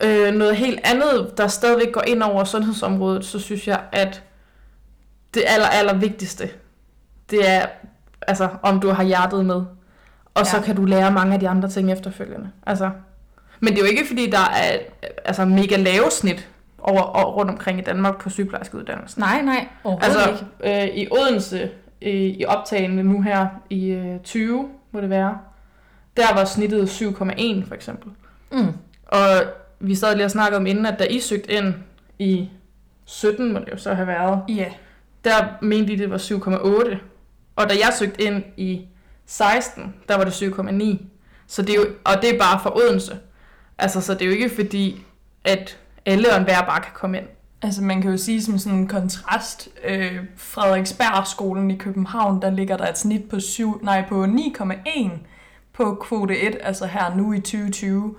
øh, 0.00 0.34
noget 0.34 0.56
helt 0.56 0.80
andet, 0.84 1.32
der 1.36 1.48
stadigvæk 1.48 1.92
går 1.92 2.02
ind 2.06 2.22
over 2.22 2.44
sundhedsområdet, 2.44 3.24
så 3.24 3.38
synes 3.38 3.68
jeg, 3.68 3.80
at 3.92 4.22
det 5.34 5.42
aller, 5.46 5.66
aller 5.66 5.94
vigtigste, 5.94 6.50
det 7.30 7.48
er, 7.50 7.66
altså, 8.22 8.48
om 8.62 8.80
du 8.80 8.90
har 8.90 9.02
hjertet 9.02 9.46
med. 9.46 9.62
Og 10.34 10.42
ja. 10.44 10.50
så 10.50 10.60
kan 10.60 10.76
du 10.76 10.84
lære 10.84 11.12
mange 11.12 11.34
af 11.34 11.40
de 11.40 11.48
andre 11.48 11.68
ting 11.68 11.92
efterfølgende. 11.92 12.50
Altså, 12.66 12.90
men 13.60 13.72
det 13.72 13.78
er 13.78 13.82
jo 13.82 13.90
ikke, 13.90 14.06
fordi 14.06 14.30
der 14.30 14.38
er 14.38 14.78
altså, 15.24 15.44
mega 15.44 15.76
lave 15.76 16.10
snit 16.10 16.48
over, 16.78 17.02
over, 17.02 17.32
rundt 17.32 17.50
omkring 17.50 17.78
i 17.78 17.82
Danmark 17.82 18.22
på 18.22 18.30
sygeplejerskeuddannelsen. 18.30 19.20
Nej, 19.20 19.42
nej, 19.42 19.68
altså, 19.84 20.30
ikke. 20.62 20.82
Øh, 20.82 20.96
i 20.96 21.08
Odense, 21.10 21.70
i, 22.00 22.10
i 22.10 22.44
optagene 22.44 23.02
nu 23.02 23.22
her 23.22 23.46
i 23.70 23.86
øh, 23.90 24.20
20, 24.20 24.68
må 24.92 25.00
det 25.00 25.10
være, 25.10 25.38
der 26.16 26.34
var 26.34 26.44
snittet 26.44 26.88
7,1 26.88 27.68
for 27.68 27.74
eksempel. 27.74 28.10
Mm. 28.52 28.72
Og 29.06 29.26
vi 29.80 29.94
sad 29.94 30.14
lige 30.14 30.24
og 30.24 30.30
snakkede 30.30 30.56
om 30.56 30.66
inden, 30.66 30.86
at 30.86 30.98
da 30.98 31.04
I 31.04 31.20
søgte 31.20 31.52
ind 31.52 31.74
i 32.18 32.50
17, 33.04 33.52
må 33.52 33.58
det 33.58 33.68
jo 33.72 33.76
så 33.76 33.94
have 33.94 34.06
været, 34.06 34.40
ja. 34.48 34.54
Yeah. 34.54 34.72
der 35.24 35.44
mente 35.62 35.92
I, 35.92 35.96
det 35.96 36.10
var 36.10 36.18
7,8. 36.18 36.96
Og 37.56 37.70
da 37.70 37.74
jeg 37.74 37.92
søgte 37.98 38.22
ind 38.22 38.42
i 38.56 38.86
16, 39.30 39.94
der 40.08 40.16
var 40.16 40.24
det 40.24 40.30
7,9. 40.30 41.04
Så 41.46 41.62
det 41.62 41.70
er 41.70 41.74
jo, 41.74 41.86
og 42.04 42.22
det 42.22 42.34
er 42.34 42.38
bare 42.38 42.60
for 42.62 42.76
Odense. 42.76 43.18
Altså, 43.78 44.00
så 44.00 44.14
det 44.14 44.22
er 44.22 44.26
jo 44.26 44.32
ikke 44.32 44.50
fordi, 44.54 45.04
at 45.44 45.78
alle 46.06 46.32
og 46.32 46.36
enhver 46.36 46.62
bare 46.62 46.80
kan 46.80 46.92
komme 46.94 47.18
ind. 47.18 47.26
Altså 47.62 47.82
man 47.82 48.02
kan 48.02 48.10
jo 48.10 48.16
sige 48.16 48.42
som 48.42 48.58
sådan 48.58 48.78
en 48.78 48.88
kontrast, 48.88 49.68
øh, 49.84 50.18
Frederiksberg-skolen 50.36 51.70
i 51.70 51.76
København, 51.76 52.42
der 52.42 52.50
ligger 52.50 52.76
der 52.76 52.88
et 52.88 52.98
snit 52.98 53.28
på, 53.28 53.40
7, 53.40 53.80
nej, 53.82 54.04
på 54.08 54.24
9,1 54.24 55.10
på 55.72 55.94
kvote 55.94 56.38
1, 56.40 56.56
altså 56.62 56.86
her 56.86 57.14
nu 57.16 57.32
i 57.32 57.40
2020. 57.40 58.14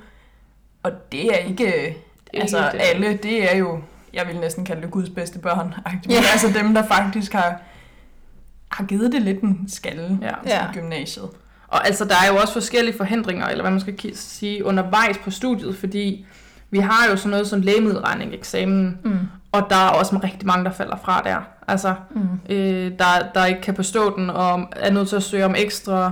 Og 0.83 0.91
det 1.11 1.25
er 1.33 1.37
ikke, 1.37 1.65
det 1.65 1.95
er 2.33 2.41
altså 2.41 2.57
ikke 2.57 2.71
det. 2.71 2.89
alle, 2.89 3.17
det 3.17 3.53
er 3.53 3.57
jo, 3.57 3.81
jeg 4.13 4.27
vil 4.27 4.39
næsten 4.39 4.65
kalde 4.65 4.81
det 4.81 4.91
Guds 4.91 5.09
bedste 5.09 5.39
børn. 5.39 5.73
Yeah. 5.87 6.31
altså 6.31 6.47
dem, 6.59 6.73
der 6.73 6.87
faktisk 6.87 7.33
har, 7.33 7.61
har 8.71 8.83
givet 8.83 9.11
det 9.11 9.21
lidt 9.21 9.41
en 9.41 9.65
skalle 9.67 10.19
ja. 10.21 10.33
ja. 10.45 10.69
i 10.69 10.73
gymnasiet. 10.73 11.29
Og 11.67 11.87
altså, 11.87 12.05
der 12.05 12.15
er 12.25 12.33
jo 12.33 12.37
også 12.37 12.53
forskellige 12.53 12.97
forhindringer, 12.97 13.47
eller 13.47 13.63
hvad 13.63 13.71
man 13.71 13.79
skal 13.79 14.15
sige, 14.15 14.65
undervejs 14.65 15.17
på 15.17 15.31
studiet, 15.31 15.77
fordi 15.77 16.25
vi 16.71 16.79
har 16.79 17.07
jo 17.09 17.17
sådan 17.17 17.29
noget 17.29 17.47
som 17.47 17.61
lægemiddelregning 17.61 18.33
eksamen, 18.33 18.97
mm. 19.03 19.19
og 19.51 19.67
der 19.69 19.75
er 19.75 19.89
også 19.89 20.19
rigtig 20.23 20.47
mange, 20.47 20.65
der 20.65 20.71
falder 20.71 20.97
fra 21.03 21.21
der. 21.25 21.37
Altså, 21.67 21.95
mm. 22.15 22.53
øh, 22.55 22.91
der, 22.99 23.05
der 23.33 23.45
ikke 23.45 23.61
kan 23.61 23.73
bestå 23.73 24.17
den, 24.17 24.29
og 24.29 24.67
er 24.75 24.91
nødt 24.91 25.09
til 25.09 25.15
at 25.15 25.23
søge 25.23 25.45
om 25.45 25.55
ekstra, 25.57 26.11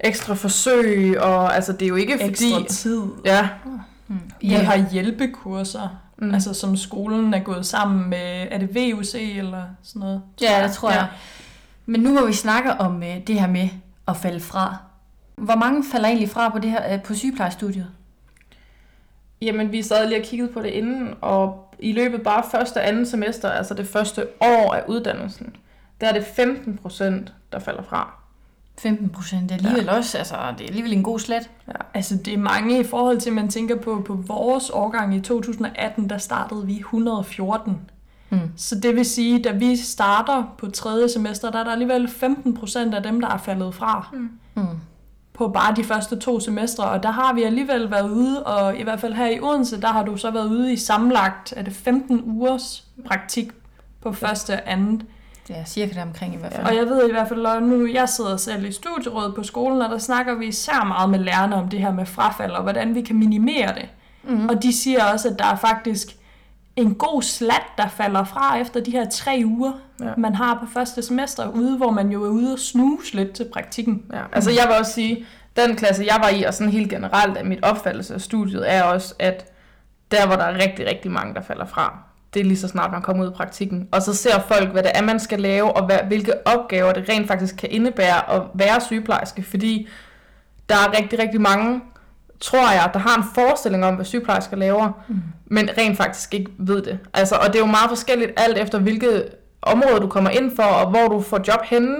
ekstra 0.00 0.34
forsøg, 0.34 1.20
og 1.20 1.54
altså, 1.54 1.72
det 1.72 1.82
er 1.82 1.88
jo 1.88 1.96
ikke 1.96 2.12
ekstra 2.12 2.26
fordi... 2.26 2.62
Ekstra 2.62 2.74
tid. 2.74 3.02
Ja. 3.24 3.48
Mm. 4.08 4.20
Vi 4.40 4.48
ja. 4.48 4.62
har 4.62 4.88
hjælpekurser, 4.92 5.88
mm. 6.18 6.34
altså 6.34 6.54
som 6.54 6.76
skolen 6.76 7.34
er 7.34 7.40
gået 7.40 7.66
sammen 7.66 8.10
med, 8.10 8.46
er 8.50 8.58
det 8.58 8.74
VUC 8.74 9.14
eller 9.14 9.62
sådan 9.82 10.00
noget? 10.00 10.22
Ja, 10.40 10.62
det 10.66 10.72
tror 10.72 10.90
jeg. 10.90 11.08
Ja. 11.12 11.35
Men 11.86 12.00
nu 12.00 12.12
hvor 12.12 12.26
vi 12.26 12.32
snakker 12.32 12.72
om 12.72 12.96
uh, 12.96 13.26
det 13.26 13.40
her 13.40 13.48
med 13.48 13.68
at 14.08 14.16
falde 14.16 14.40
fra, 14.40 14.76
hvor 15.36 15.56
mange 15.56 15.84
falder 15.92 16.08
egentlig 16.08 16.28
fra 16.28 16.48
på 16.48 16.58
det 16.58 16.70
her 16.70 16.94
uh, 16.94 17.02
på 17.02 17.14
sygeplejestudiet? 17.14 17.86
Jamen, 19.42 19.72
vi 19.72 19.82
sad 19.82 20.08
lige 20.08 20.20
og 20.20 20.24
kiggede 20.24 20.52
på 20.52 20.62
det 20.62 20.68
inden, 20.68 21.14
og 21.20 21.74
i 21.78 21.92
løbet 21.92 22.22
bare 22.22 22.44
første 22.50 22.78
og 22.78 22.88
anden 22.88 23.06
semester, 23.06 23.50
altså 23.50 23.74
det 23.74 23.88
første 23.88 24.26
år 24.40 24.74
af 24.74 24.84
uddannelsen, 24.88 25.56
der 26.00 26.08
er 26.08 26.12
det 26.12 26.24
15 26.24 26.78
procent, 26.78 27.34
der 27.52 27.58
falder 27.58 27.82
fra. 27.82 28.14
15 28.78 29.08
procent, 29.10 29.42
det 29.42 29.50
er 29.50 29.56
alligevel 29.56 29.84
ja. 29.84 29.96
også, 29.96 30.18
altså 30.18 30.34
det 30.58 30.64
er 30.64 30.68
alligevel 30.68 30.92
en 30.92 31.02
god 31.02 31.18
slet. 31.18 31.50
Ja. 31.68 31.72
Altså 31.94 32.16
det 32.16 32.34
er 32.34 32.38
mange 32.38 32.80
i 32.80 32.84
forhold 32.84 33.20
til, 33.20 33.32
man 33.32 33.48
tænker 33.48 33.76
på, 33.76 34.02
på 34.06 34.14
vores 34.14 34.70
årgang 34.70 35.14
i 35.14 35.20
2018, 35.20 36.10
der 36.10 36.18
startede 36.18 36.66
vi 36.66 36.78
114. 36.78 37.90
Mm. 38.42 38.50
Så 38.56 38.74
det 38.74 38.96
vil 38.96 39.04
sige, 39.04 39.42
da 39.42 39.52
vi 39.52 39.76
starter 39.76 40.54
på 40.58 40.70
tredje 40.70 41.08
semester, 41.08 41.50
der 41.50 41.58
er 41.58 41.64
der 41.64 41.72
alligevel 41.72 42.08
15 42.08 42.54
procent 42.54 42.94
af 42.94 43.02
dem, 43.02 43.20
der 43.20 43.28
er 43.28 43.38
faldet 43.38 43.74
fra. 43.74 44.08
Mm. 44.12 44.30
Mm 44.54 44.66
på 45.36 45.48
bare 45.48 45.74
de 45.74 45.84
første 45.84 46.16
to 46.16 46.40
semestre, 46.40 46.84
og 46.84 47.02
der 47.02 47.10
har 47.10 47.32
vi 47.32 47.42
alligevel 47.42 47.90
været 47.90 48.10
ude, 48.10 48.42
og 48.42 48.76
i 48.76 48.82
hvert 48.82 49.00
fald 49.00 49.14
her 49.14 49.26
i 49.26 49.40
Odense, 49.40 49.80
der 49.80 49.88
har 49.88 50.02
du 50.02 50.16
så 50.16 50.30
været 50.30 50.48
ude 50.48 50.72
i 50.72 50.76
sammenlagt, 50.76 51.54
er 51.56 51.62
det 51.62 51.72
15 51.72 52.22
ugers 52.26 52.84
praktik 53.06 53.50
på 54.02 54.12
første 54.12 54.52
og 54.52 54.60
andet. 54.66 55.06
Ja, 55.48 55.64
cirka 55.64 55.94
det 55.94 56.02
omkring 56.02 56.34
i 56.34 56.36
hvert 56.36 56.52
fald. 56.52 56.66
Og 56.66 56.76
jeg 56.76 56.86
ved 56.86 57.08
i 57.08 57.12
hvert 57.12 57.28
fald, 57.28 57.46
at 57.46 57.62
nu 57.62 57.86
jeg 57.86 58.08
sidder 58.08 58.36
selv 58.36 58.64
i 58.64 58.72
studierådet 58.72 59.34
på 59.34 59.42
skolen, 59.42 59.82
og 59.82 59.90
der 59.90 59.98
snakker 59.98 60.34
vi 60.34 60.46
især 60.46 60.84
meget 60.84 61.10
med 61.10 61.18
lærerne 61.18 61.56
om 61.56 61.68
det 61.68 61.80
her 61.80 61.92
med 61.92 62.06
frafald, 62.06 62.52
og 62.52 62.62
hvordan 62.62 62.94
vi 62.94 63.02
kan 63.02 63.16
minimere 63.16 63.74
det. 63.74 63.88
Mm. 64.24 64.48
Og 64.48 64.62
de 64.62 64.72
siger 64.72 65.04
også, 65.04 65.28
at 65.28 65.38
der 65.38 65.44
er 65.44 65.56
faktisk 65.56 66.16
en 66.76 66.94
god 66.94 67.22
slat, 67.22 67.62
der 67.78 67.88
falder 67.88 68.24
fra 68.24 68.58
efter 68.58 68.80
de 68.80 68.90
her 68.90 69.08
tre 69.08 69.42
uger, 69.44 69.72
ja. 70.00 70.10
man 70.16 70.34
har 70.34 70.58
på 70.60 70.66
første 70.72 71.02
semester 71.02 71.48
ude, 71.48 71.76
hvor 71.76 71.90
man 71.90 72.08
jo 72.10 72.24
er 72.24 72.28
ude 72.28 72.52
og 72.52 72.58
snuse 72.58 73.16
lidt 73.16 73.32
til 73.32 73.46
praktikken. 73.52 74.04
Ja. 74.12 74.22
Altså 74.32 74.50
jeg 74.50 74.64
vil 74.68 74.76
også 74.78 74.92
sige, 74.92 75.26
den 75.56 75.76
klasse, 75.76 76.04
jeg 76.04 76.16
var 76.22 76.28
i, 76.28 76.42
og 76.42 76.54
sådan 76.54 76.72
helt 76.72 76.90
generelt 76.90 77.36
af 77.36 77.44
mit 77.44 77.64
opfattelse 77.64 78.14
af 78.14 78.20
studiet, 78.20 78.72
er 78.72 78.82
også, 78.82 79.14
at 79.18 79.52
der, 80.10 80.26
hvor 80.26 80.36
der 80.36 80.44
er 80.44 80.54
rigtig, 80.54 80.86
rigtig 80.86 81.10
mange, 81.10 81.34
der 81.34 81.42
falder 81.42 81.66
fra, 81.66 81.98
det 82.34 82.40
er 82.40 82.44
lige 82.44 82.58
så 82.58 82.68
snart 82.68 82.92
man 82.92 83.02
kommer 83.02 83.24
ud 83.24 83.30
i 83.30 83.34
praktikken. 83.34 83.88
Og 83.92 84.02
så 84.02 84.14
ser 84.14 84.40
folk, 84.40 84.70
hvad 84.70 84.82
det 84.82 84.92
er, 84.94 85.02
man 85.02 85.20
skal 85.20 85.40
lave, 85.40 85.76
og 85.76 85.86
hvad, 85.86 85.98
hvilke 86.08 86.46
opgaver 86.46 86.92
det 86.92 87.08
rent 87.08 87.28
faktisk 87.28 87.56
kan 87.56 87.68
indebære 87.70 88.30
at 88.30 88.42
være 88.54 88.80
sygeplejerske. 88.80 89.42
Fordi 89.42 89.88
der 90.68 90.74
er 90.74 91.00
rigtig, 91.00 91.18
rigtig 91.18 91.40
mange, 91.40 91.80
tror 92.40 92.72
jeg, 92.72 92.90
der 92.92 92.98
har 92.98 93.16
en 93.16 93.24
forestilling 93.34 93.84
om, 93.84 93.94
hvad 93.94 94.04
sygeplejersker 94.04 94.56
laver, 94.56 94.92
mm. 95.08 95.22
men 95.46 95.68
rent 95.78 95.96
faktisk 95.96 96.34
ikke 96.34 96.50
ved 96.58 96.82
det. 96.82 96.98
Altså, 97.14 97.34
og 97.34 97.46
det 97.46 97.54
er 97.54 97.60
jo 97.60 97.66
meget 97.66 97.88
forskelligt 97.88 98.32
alt 98.36 98.58
efter, 98.58 98.78
hvilket 98.78 99.28
område 99.62 100.00
du 100.00 100.06
kommer 100.06 100.30
ind 100.30 100.56
for, 100.56 100.62
og 100.62 100.90
hvor 100.90 101.08
du 101.08 101.20
får 101.20 101.40
job 101.48 101.64
henne. 101.64 101.96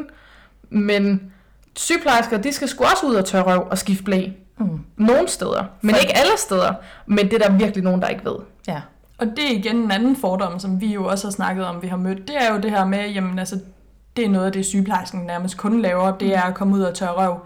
Men 0.70 1.32
sygeplejersker, 1.76 2.38
de 2.38 2.52
skal 2.52 2.68
sgu 2.68 2.84
også 2.84 3.06
ud 3.06 3.14
og 3.14 3.24
tørre 3.24 3.42
røv 3.42 3.66
og 3.70 3.78
skifte 3.78 4.04
blæ. 4.04 4.28
Mm. 4.58 4.80
Nogle 4.96 5.28
steder, 5.28 5.64
men 5.80 5.94
for... 5.94 6.00
ikke 6.00 6.16
alle 6.16 6.38
steder. 6.38 6.72
Men 7.06 7.30
det 7.30 7.42
er 7.42 7.48
der 7.48 7.56
virkelig 7.56 7.84
nogen, 7.84 8.02
der 8.02 8.08
ikke 8.08 8.24
ved. 8.24 8.36
Ja. 8.68 8.80
Og 9.18 9.26
det 9.26 9.44
er 9.44 9.58
igen 9.58 9.76
en 9.76 9.90
anden 9.90 10.16
fordom, 10.16 10.58
som 10.58 10.80
vi 10.80 10.86
jo 10.86 11.04
også 11.04 11.26
har 11.26 11.32
snakket 11.32 11.66
om, 11.66 11.82
vi 11.82 11.86
har 11.86 11.96
mødt. 11.96 12.28
Det 12.28 12.36
er 12.36 12.54
jo 12.54 12.60
det 12.60 12.70
her 12.70 12.84
med, 12.84 13.08
jamen 13.08 13.38
altså, 13.38 13.60
det 14.16 14.24
er 14.24 14.28
noget 14.28 14.46
af 14.46 14.52
det, 14.52 14.66
sygeplejersken 14.66 15.20
nærmest 15.20 15.56
kun 15.56 15.82
laver, 15.82 16.16
det 16.18 16.34
er 16.36 16.42
at 16.42 16.54
komme 16.54 16.74
ud 16.74 16.82
og 16.82 16.94
tørre 16.94 17.12
røv. 17.12 17.38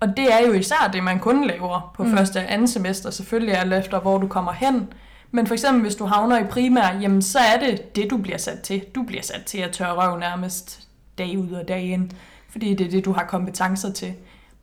Og 0.00 0.16
det 0.16 0.32
er 0.32 0.46
jo 0.46 0.52
især 0.52 0.90
det, 0.92 1.02
man 1.02 1.18
kun 1.18 1.46
laver 1.46 1.92
på 1.96 2.02
mm. 2.02 2.16
første 2.16 2.36
og 2.36 2.52
anden 2.52 2.68
semester, 2.68 3.10
selvfølgelig 3.10 3.54
alt 3.54 3.72
efter, 3.72 4.00
hvor 4.00 4.18
du 4.18 4.26
kommer 4.26 4.52
hen. 4.52 4.88
Men 5.30 5.46
for 5.46 5.54
eksempel, 5.54 5.82
hvis 5.82 5.94
du 5.94 6.04
havner 6.04 6.38
i 6.38 6.44
primær, 6.44 6.98
jamen 7.00 7.22
så 7.22 7.38
er 7.38 7.58
det 7.58 7.96
det, 7.96 8.10
du 8.10 8.16
bliver 8.16 8.38
sat 8.38 8.60
til. 8.60 8.84
Du 8.94 9.02
bliver 9.02 9.22
sat 9.22 9.42
til 9.44 9.58
at 9.58 9.70
tørre 9.70 9.94
røv 9.94 10.18
nærmest 10.18 10.88
dag 11.18 11.38
ud 11.38 11.50
og 11.50 11.68
dag 11.68 11.82
ind, 11.82 12.10
fordi 12.50 12.74
det 12.74 12.86
er 12.86 12.90
det, 12.90 13.04
du 13.04 13.12
har 13.12 13.24
kompetencer 13.24 13.92
til. 13.92 14.12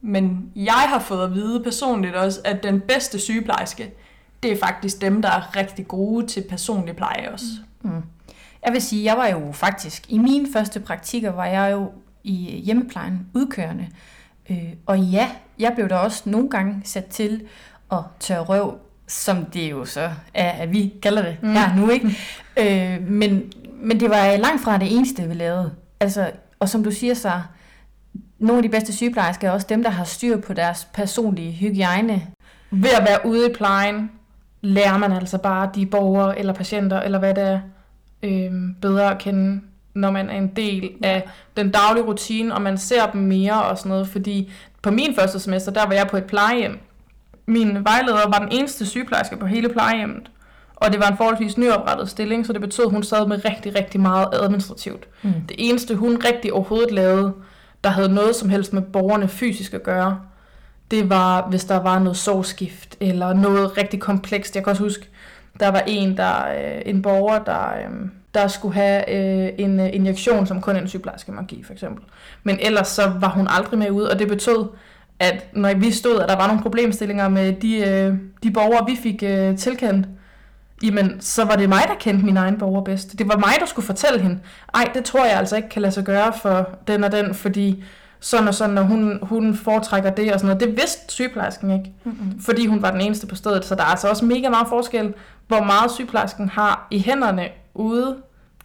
Men 0.01 0.51
jeg 0.55 0.73
har 0.73 0.99
fået 0.99 1.23
at 1.23 1.33
vide 1.33 1.63
personligt 1.63 2.15
også, 2.15 2.39
at 2.43 2.63
den 2.63 2.81
bedste 2.81 3.19
sygeplejerske, 3.19 3.91
det 4.43 4.51
er 4.51 4.57
faktisk 4.57 5.01
dem, 5.01 5.21
der 5.21 5.29
er 5.29 5.55
rigtig 5.55 5.87
gode 5.87 6.27
til 6.27 6.43
personlig 6.49 6.95
pleje 6.95 7.29
også. 7.33 7.45
Mm. 7.81 8.03
Jeg 8.65 8.73
vil 8.73 8.81
sige, 8.81 9.03
jeg 9.03 9.17
var 9.17 9.27
jo 9.27 9.51
faktisk, 9.51 10.05
i 10.09 10.17
mine 10.17 10.47
første 10.53 10.79
praktikker 10.79 11.31
var 11.31 11.45
jeg 11.45 11.71
jo 11.71 11.91
i 12.23 12.61
hjemmeplejen 12.65 13.27
udkørende. 13.33 13.87
Øh, 14.49 14.73
og 14.85 14.99
ja, 14.99 15.29
jeg 15.59 15.71
blev 15.75 15.89
da 15.89 15.95
også 15.95 16.29
nogle 16.29 16.49
gange 16.49 16.81
sat 16.83 17.05
til 17.05 17.41
at 17.91 17.99
tørre 18.19 18.43
røv, 18.43 18.77
som 19.07 19.45
det 19.45 19.71
jo 19.71 19.85
så 19.85 20.11
er, 20.33 20.49
at 20.49 20.71
vi 20.71 20.93
kalder 21.01 21.21
det 21.21 21.37
mm. 21.41 21.53
her 21.53 21.75
nu, 21.75 21.89
ikke? 21.89 22.07
øh, 22.57 23.07
men, 23.07 23.51
men 23.73 23.99
det 23.99 24.09
var 24.09 24.37
langt 24.37 24.63
fra 24.63 24.77
det 24.77 24.95
eneste, 24.95 25.27
vi 25.27 25.33
lavede. 25.33 25.71
Altså, 25.99 26.31
og 26.59 26.69
som 26.69 26.83
du 26.83 26.91
siger 26.91 27.13
så, 27.13 27.41
nogle 28.39 28.57
af 28.57 28.63
de 28.63 28.69
bedste 28.69 28.93
sygeplejersker 28.93 29.47
er 29.47 29.51
også 29.51 29.67
dem, 29.69 29.83
der 29.83 29.89
har 29.89 30.03
styr 30.03 30.37
på 30.37 30.53
deres 30.53 30.87
personlige 30.93 31.51
hygiejne. 31.51 32.27
Ved 32.71 32.89
at 32.99 33.07
være 33.07 33.25
ude 33.25 33.49
i 33.49 33.53
plejen, 33.53 34.11
lærer 34.61 34.97
man 34.97 35.11
altså 35.11 35.37
bare 35.37 35.69
de 35.75 35.85
borgere 35.85 36.39
eller 36.39 36.53
patienter, 36.53 37.01
eller 37.01 37.19
hvad 37.19 37.33
det 37.33 37.43
er, 37.43 37.59
øh, 38.23 38.51
bedre 38.81 39.11
at 39.11 39.17
kende, 39.17 39.61
når 39.95 40.11
man 40.11 40.29
er 40.29 40.37
en 40.37 40.47
del 40.47 40.91
af 41.03 41.29
den 41.57 41.71
daglige 41.71 42.05
rutine, 42.05 42.53
og 42.53 42.61
man 42.61 42.77
ser 42.77 43.05
dem 43.05 43.21
mere 43.21 43.63
og 43.63 43.77
sådan 43.77 43.89
noget, 43.89 44.07
fordi 44.07 44.51
på 44.81 44.91
min 44.91 45.15
første 45.15 45.39
semester, 45.39 45.71
der 45.71 45.85
var 45.85 45.93
jeg 45.93 46.07
på 46.07 46.17
et 46.17 46.23
plejehjem. 46.23 46.79
Min 47.45 47.83
vejleder 47.83 48.29
var 48.29 48.39
den 48.39 48.51
eneste 48.51 48.85
sygeplejerske 48.85 49.37
på 49.37 49.45
hele 49.45 49.69
plejehjemmet, 49.69 50.31
og 50.75 50.91
det 50.91 50.99
var 50.99 51.07
en 51.07 51.17
forholdsvis 51.17 51.57
nyoprettet 51.57 52.09
stilling, 52.09 52.45
så 52.45 52.53
det 52.53 52.61
betød, 52.61 52.85
at 52.85 52.91
hun 52.91 53.03
sad 53.03 53.27
med 53.27 53.45
rigtig, 53.45 53.75
rigtig 53.75 53.99
meget 53.99 54.27
administrativt. 54.33 55.07
Mm. 55.21 55.33
Det 55.49 55.55
eneste, 55.59 55.95
hun 55.95 56.21
rigtig 56.25 56.53
overhovedet 56.53 56.91
lavede, 56.91 57.33
der 57.83 57.89
havde 57.89 58.13
noget 58.13 58.35
som 58.35 58.49
helst 58.49 58.73
med 58.73 58.81
borgerne 58.81 59.27
fysisk 59.27 59.73
at 59.73 59.83
gøre, 59.83 60.19
det 60.91 61.09
var, 61.09 61.49
hvis 61.49 61.65
der 61.65 61.79
var 61.79 61.99
noget 61.99 62.17
sårskift, 62.17 62.97
eller 62.99 63.33
noget 63.33 63.77
rigtig 63.77 63.99
komplekst. 63.99 64.55
Jeg 64.55 64.63
kan 64.63 64.71
også 64.71 64.83
huske, 64.83 65.09
der 65.59 65.67
var 65.67 65.83
en, 65.87 66.17
der, 66.17 66.47
øh, 66.47 66.81
en 66.85 67.01
borger, 67.01 67.39
der, 67.39 67.67
øh, 67.67 68.09
der 68.35 68.47
skulle 68.47 68.73
have 68.73 69.09
øh, 69.09 69.53
en 69.57 69.79
øh, 69.79 69.89
injektion, 69.93 70.47
som 70.47 70.61
kun 70.61 70.75
en 70.75 70.87
sygeplejerske 70.87 71.31
må 71.31 71.41
give, 71.41 71.65
for 71.65 71.73
eksempel. 71.73 72.03
Men 72.43 72.57
ellers 72.61 72.87
så 72.87 73.11
var 73.19 73.29
hun 73.29 73.47
aldrig 73.49 73.79
med 73.79 73.91
ud, 73.91 74.03
og 74.03 74.19
det 74.19 74.27
betød, 74.27 74.67
at 75.19 75.47
når 75.53 75.73
vi 75.73 75.91
stod, 75.91 76.19
at 76.19 76.29
der 76.29 76.35
var 76.35 76.47
nogle 76.47 76.61
problemstillinger 76.61 77.29
med 77.29 77.53
de, 77.53 77.77
øh, 77.77 78.13
de 78.43 78.51
borgere, 78.51 78.85
vi 78.89 78.97
fik 79.03 79.23
øh, 79.23 79.57
tilkendt, 79.57 80.07
jamen, 80.83 81.21
så 81.21 81.45
var 81.45 81.55
det 81.55 81.69
mig, 81.69 81.81
der 81.87 81.95
kendte 81.99 82.25
min 82.25 82.37
egen 82.37 82.57
borger 82.57 82.81
bedst. 82.81 83.19
Det 83.19 83.27
var 83.27 83.37
mig, 83.37 83.53
der 83.59 83.65
skulle 83.65 83.85
fortælle 83.85 84.19
hende, 84.19 84.39
ej, 84.73 84.91
det 84.93 85.05
tror 85.05 85.25
jeg 85.25 85.37
altså 85.37 85.55
ikke 85.55 85.69
kan 85.69 85.81
lade 85.81 85.93
sig 85.93 86.03
gøre 86.03 86.33
for 86.41 86.69
den 86.87 87.03
og 87.03 87.11
den, 87.11 87.33
fordi 87.33 87.83
sådan 88.19 88.47
og 88.47 88.53
sådan, 88.53 88.77
og 88.77 88.85
hun, 88.85 89.19
hun 89.21 89.55
foretrækker 89.55 90.09
det 90.09 90.33
og 90.33 90.39
sådan 90.39 90.55
noget. 90.55 90.69
Det 90.69 90.77
vidste 90.81 91.13
sygeplejersken 91.13 91.71
ikke, 91.71 91.93
mm-hmm. 92.03 92.39
fordi 92.41 92.65
hun 92.65 92.81
var 92.81 92.91
den 92.91 93.01
eneste 93.01 93.27
på 93.27 93.35
stedet. 93.35 93.65
Så 93.65 93.75
der 93.75 93.81
er 93.81 93.85
altså 93.85 94.09
også 94.09 94.25
mega 94.25 94.49
meget 94.49 94.67
forskel, 94.67 95.13
hvor 95.47 95.63
meget 95.63 95.91
sygeplejersken 95.91 96.49
har 96.49 96.87
i 96.91 96.99
hænderne 96.99 97.47
ude 97.73 98.15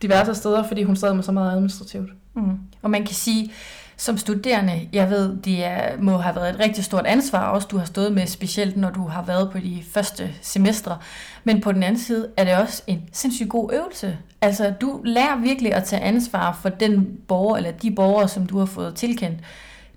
diverse 0.03 0.35
steder, 0.35 0.63
fordi 0.63 0.83
hun 0.83 0.97
sad 0.97 1.15
med 1.15 1.23
så 1.23 1.33
meget 1.33 1.53
administrativt. 1.53 2.11
Mm. 2.35 2.59
Og 2.83 2.91
man 2.91 3.05
kan 3.05 3.15
sige, 3.15 3.53
som 3.97 4.19
studerende, 4.19 4.89
jeg 4.93 5.11
ved, 5.11 5.37
det 5.37 5.65
er, 5.65 5.97
må 5.99 6.17
have 6.17 6.37
været 6.37 6.51
et 6.51 6.61
rigtig 6.61 6.85
stort 6.85 7.07
ansvar, 7.07 7.49
også 7.49 7.69
du 7.71 7.79
har 7.79 7.85
stået 7.85 8.13
med, 8.13 8.27
specielt 8.27 8.77
når 8.77 8.91
du 8.91 9.07
har 9.07 9.23
været 9.23 9.51
på 9.51 9.59
de 9.59 9.83
første 9.91 10.31
semestre. 10.43 10.99
Men 11.45 11.61
på 11.61 11.73
den 11.73 11.83
anden 11.83 12.01
side 12.01 12.29
er 12.37 12.45
det 12.45 12.57
også 12.57 12.83
en 12.87 13.03
sindssygt 13.13 13.49
god 13.49 13.71
øvelse. 13.73 14.19
Altså, 14.41 14.75
du 14.81 15.01
lærer 15.05 15.37
virkelig 15.39 15.75
at 15.75 15.85
tage 15.85 16.03
ansvar 16.03 16.59
for 16.63 16.69
den 16.69 17.19
borger, 17.29 17.57
eller 17.57 17.71
de 17.71 17.91
borgere, 17.91 18.29
som 18.29 18.47
du 18.47 18.59
har 18.59 18.67
fået 18.67 18.95
tilkendt. 18.95 19.39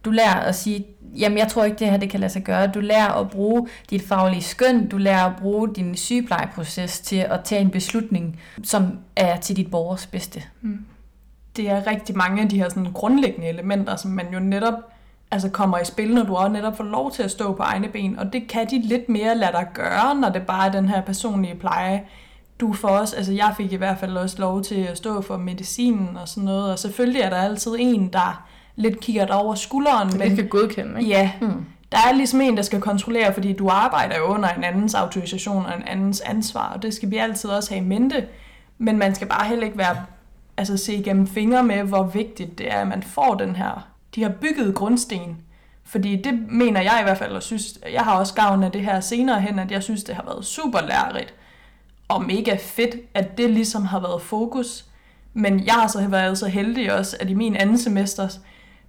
Du 0.06 0.12
lærer 0.12 0.40
at 0.40 0.56
sige, 0.56 0.86
jamen 1.18 1.38
jeg 1.38 1.48
tror 1.48 1.64
ikke, 1.64 1.80
det 1.80 1.90
her 1.90 1.98
det 1.98 2.10
kan 2.10 2.20
lade 2.20 2.32
sig 2.32 2.44
gøre. 2.44 2.68
Du 2.68 2.80
lærer 2.80 3.10
at 3.10 3.30
bruge 3.30 3.68
dit 3.90 4.02
faglige 4.02 4.42
skøn, 4.42 4.90
du 4.90 4.98
lærer 4.98 5.26
at 5.26 5.36
bruge 5.42 5.76
din 5.76 5.96
sygeplejeproces 5.96 7.00
til 7.00 7.16
at 7.16 7.40
tage 7.44 7.62
en 7.62 7.70
beslutning, 7.70 8.40
som 8.64 9.00
er 9.16 9.38
til 9.38 9.56
dit 9.56 9.72
borgers 9.72 10.06
bedste. 10.06 10.44
Mm 10.62 10.86
det 11.56 11.70
er 11.70 11.88
rigtig 11.88 12.18
mange 12.18 12.42
af 12.42 12.50
de 12.50 12.58
her 12.58 12.70
sådan 12.70 12.92
grundlæggende 12.94 13.48
elementer, 13.48 13.96
som 13.96 14.12
man 14.12 14.34
jo 14.34 14.40
netop 14.40 14.74
altså 15.32 15.50
kommer 15.50 15.80
i 15.80 15.86
spil, 15.86 16.14
når 16.14 16.24
du 16.24 16.36
også 16.36 16.52
netop 16.52 16.78
får 16.78 16.84
lov 16.84 17.12
til 17.12 17.24
at 17.24 17.32
stå 17.32 17.54
på 17.54 17.64
egne 17.64 17.88
ben, 17.88 18.20
og 18.20 18.34
det 18.34 18.48
kan 18.48 18.70
de 18.70 18.82
lidt 18.82 19.10
mere 19.10 19.38
lade 19.38 19.52
dig 19.52 19.68
gøre, 19.74 20.16
når 20.16 20.30
det 20.30 20.46
bare 20.46 20.68
er 20.68 20.72
den 20.72 20.90
her 20.90 21.02
personlige 21.02 21.56
pleje. 21.56 22.04
Du 22.60 22.74
får 22.74 22.88
også, 22.88 23.16
altså 23.16 23.34
jeg 23.34 23.54
fik 23.58 23.74
i 23.74 23.76
hvert 23.76 23.98
fald 23.98 24.18
også 24.18 24.36
lov 24.40 24.64
til 24.64 24.76
at 24.76 24.98
stå 24.98 25.22
for 25.22 25.38
medicinen 25.38 26.18
og 26.18 26.28
sådan 26.28 26.44
noget, 26.44 26.72
og 26.72 26.80
selvfølgelig 26.80 27.22
er 27.22 27.30
der 27.30 27.38
altid 27.38 27.76
en, 27.80 28.14
der 28.14 28.46
lidt 28.76 29.00
kigger 29.00 29.26
dig 29.26 29.36
over 29.36 29.56
skulderen. 29.56 30.10
Det 30.10 30.20
men, 30.20 30.36
kan 30.36 30.48
godkende, 30.48 31.00
ikke? 31.00 31.12
Ja, 31.12 31.32
hmm. 31.42 31.66
der 31.92 31.98
er 31.98 32.14
ligesom 32.14 32.42
en, 32.42 32.58
der 32.58 32.64
skal 32.64 32.82
kontrollere, 32.82 33.34
fordi 33.34 33.54
du 33.54 33.70
arbejder 33.70 34.18
jo 34.18 34.24
under 34.24 34.50
en 34.50 34.64
andens 34.64 34.94
autorisation 34.94 35.66
og 35.66 35.78
en 35.78 35.84
andens 35.88 36.22
ansvar, 36.22 36.74
og 36.74 36.82
det 36.82 36.94
skal 36.94 37.12
vi 37.12 37.18
altid 37.18 37.50
også 37.50 37.74
have 37.74 37.86
i 37.86 37.88
mente. 37.88 38.28
Men 38.78 38.98
man 38.98 39.16
skal 39.16 39.28
bare 39.28 39.48
heller 39.48 39.66
ikke 39.66 39.78
være 39.78 39.98
altså 40.58 40.78
se 40.78 40.94
igennem 40.94 41.28
fingre 41.28 41.64
med, 41.64 41.84
hvor 41.84 42.04
vigtigt 42.04 42.58
det 42.58 42.74
er, 42.74 42.78
at 42.78 42.88
man 42.88 43.04
får 43.04 43.36
den 43.36 43.56
her, 43.56 43.88
de 44.16 44.24
har 44.24 44.30
bygget 44.30 44.76
grundsten. 44.76 45.38
Fordi 45.86 46.16
det 46.16 46.34
mener 46.50 46.82
jeg 46.82 46.98
i 47.02 47.04
hvert 47.04 47.18
fald, 47.18 47.36
og 47.36 47.44
synes, 47.44 47.80
jeg 47.94 48.02
har 48.02 48.20
også 48.20 48.34
gavn 48.34 48.64
af 48.64 48.72
det 48.72 48.82
her 48.82 49.00
senere 49.00 49.42
hen, 49.42 49.60
at 49.60 49.72
jeg 49.72 49.84
synes, 49.84 50.04
det 50.04 50.16
har 50.16 50.24
været 50.24 50.46
super 50.46 50.82
lærerigt 50.82 51.34
og 52.08 52.24
mega 52.24 52.58
fedt, 52.60 52.96
at 53.14 53.38
det 53.38 53.50
ligesom 53.50 53.86
har 53.86 54.00
været 54.00 54.22
fokus. 54.22 54.86
Men 55.34 55.66
jeg 55.66 55.74
har 55.74 55.88
så 55.88 56.08
været 56.08 56.38
så 56.38 56.48
heldig 56.48 56.94
også, 56.94 57.18
at 57.20 57.30
i 57.30 57.34
min 57.34 57.56
anden 57.56 57.78
semester, 57.78 58.30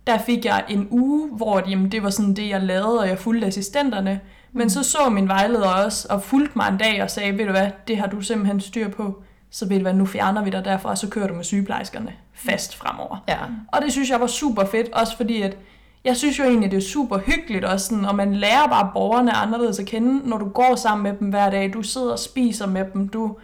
der 0.06 0.18
fik 0.18 0.44
jeg 0.44 0.64
en 0.68 0.88
uge, 0.90 1.28
hvor 1.28 1.62
jamen, 1.68 1.92
det 1.92 2.02
var 2.02 2.10
sådan 2.10 2.34
det, 2.34 2.48
jeg 2.48 2.62
lavede, 2.62 3.00
og 3.00 3.08
jeg 3.08 3.18
fulgte 3.18 3.46
assistenterne. 3.46 4.20
Men 4.52 4.70
så 4.70 4.82
så 4.82 5.08
min 5.10 5.28
vejleder 5.28 5.68
også, 5.68 6.06
og 6.10 6.22
fulgte 6.22 6.52
mig 6.56 6.68
en 6.68 6.78
dag 6.78 7.02
og 7.02 7.10
sagde, 7.10 7.38
ved 7.38 7.44
du 7.44 7.50
hvad, 7.50 7.70
det 7.88 7.96
har 7.96 8.06
du 8.06 8.20
simpelthen 8.20 8.60
styr 8.60 8.88
på 8.88 9.22
så 9.54 9.68
ved 9.68 9.76
du 9.76 9.82
hvad, 9.82 9.94
nu 9.94 10.06
fjerner 10.06 10.44
vi 10.44 10.50
dig 10.50 10.64
derfra, 10.64 10.90
og 10.90 10.98
så 10.98 11.08
kører 11.08 11.28
du 11.28 11.34
med 11.34 11.44
sygeplejerskerne 11.44 12.12
fast 12.32 12.76
fremover. 12.76 13.24
Ja. 13.28 13.38
Og 13.68 13.82
det 13.82 13.92
synes 13.92 14.10
jeg 14.10 14.20
var 14.20 14.26
super 14.26 14.64
fedt, 14.64 14.88
også 14.92 15.16
fordi 15.16 15.42
at 15.42 15.56
jeg 16.04 16.16
synes 16.16 16.38
jo 16.38 16.44
egentlig, 16.44 16.70
det 16.70 16.76
er 16.76 16.80
super 16.80 17.18
hyggeligt 17.18 17.64
også, 17.64 17.86
sådan, 17.86 18.04
og 18.04 18.14
man 18.14 18.34
lærer 18.34 18.66
bare 18.68 18.90
borgerne 18.94 19.32
anderledes 19.32 19.78
at 19.78 19.86
kende, 19.86 20.28
når 20.28 20.38
du 20.38 20.48
går 20.48 20.76
sammen 20.76 21.02
med 21.02 21.18
dem 21.18 21.28
hver 21.28 21.50
dag. 21.50 21.72
Du 21.74 21.82
sidder 21.82 22.12
og 22.12 22.18
spiser 22.18 22.66
med 22.66 22.84
dem. 22.92 23.08
Du 23.08 23.36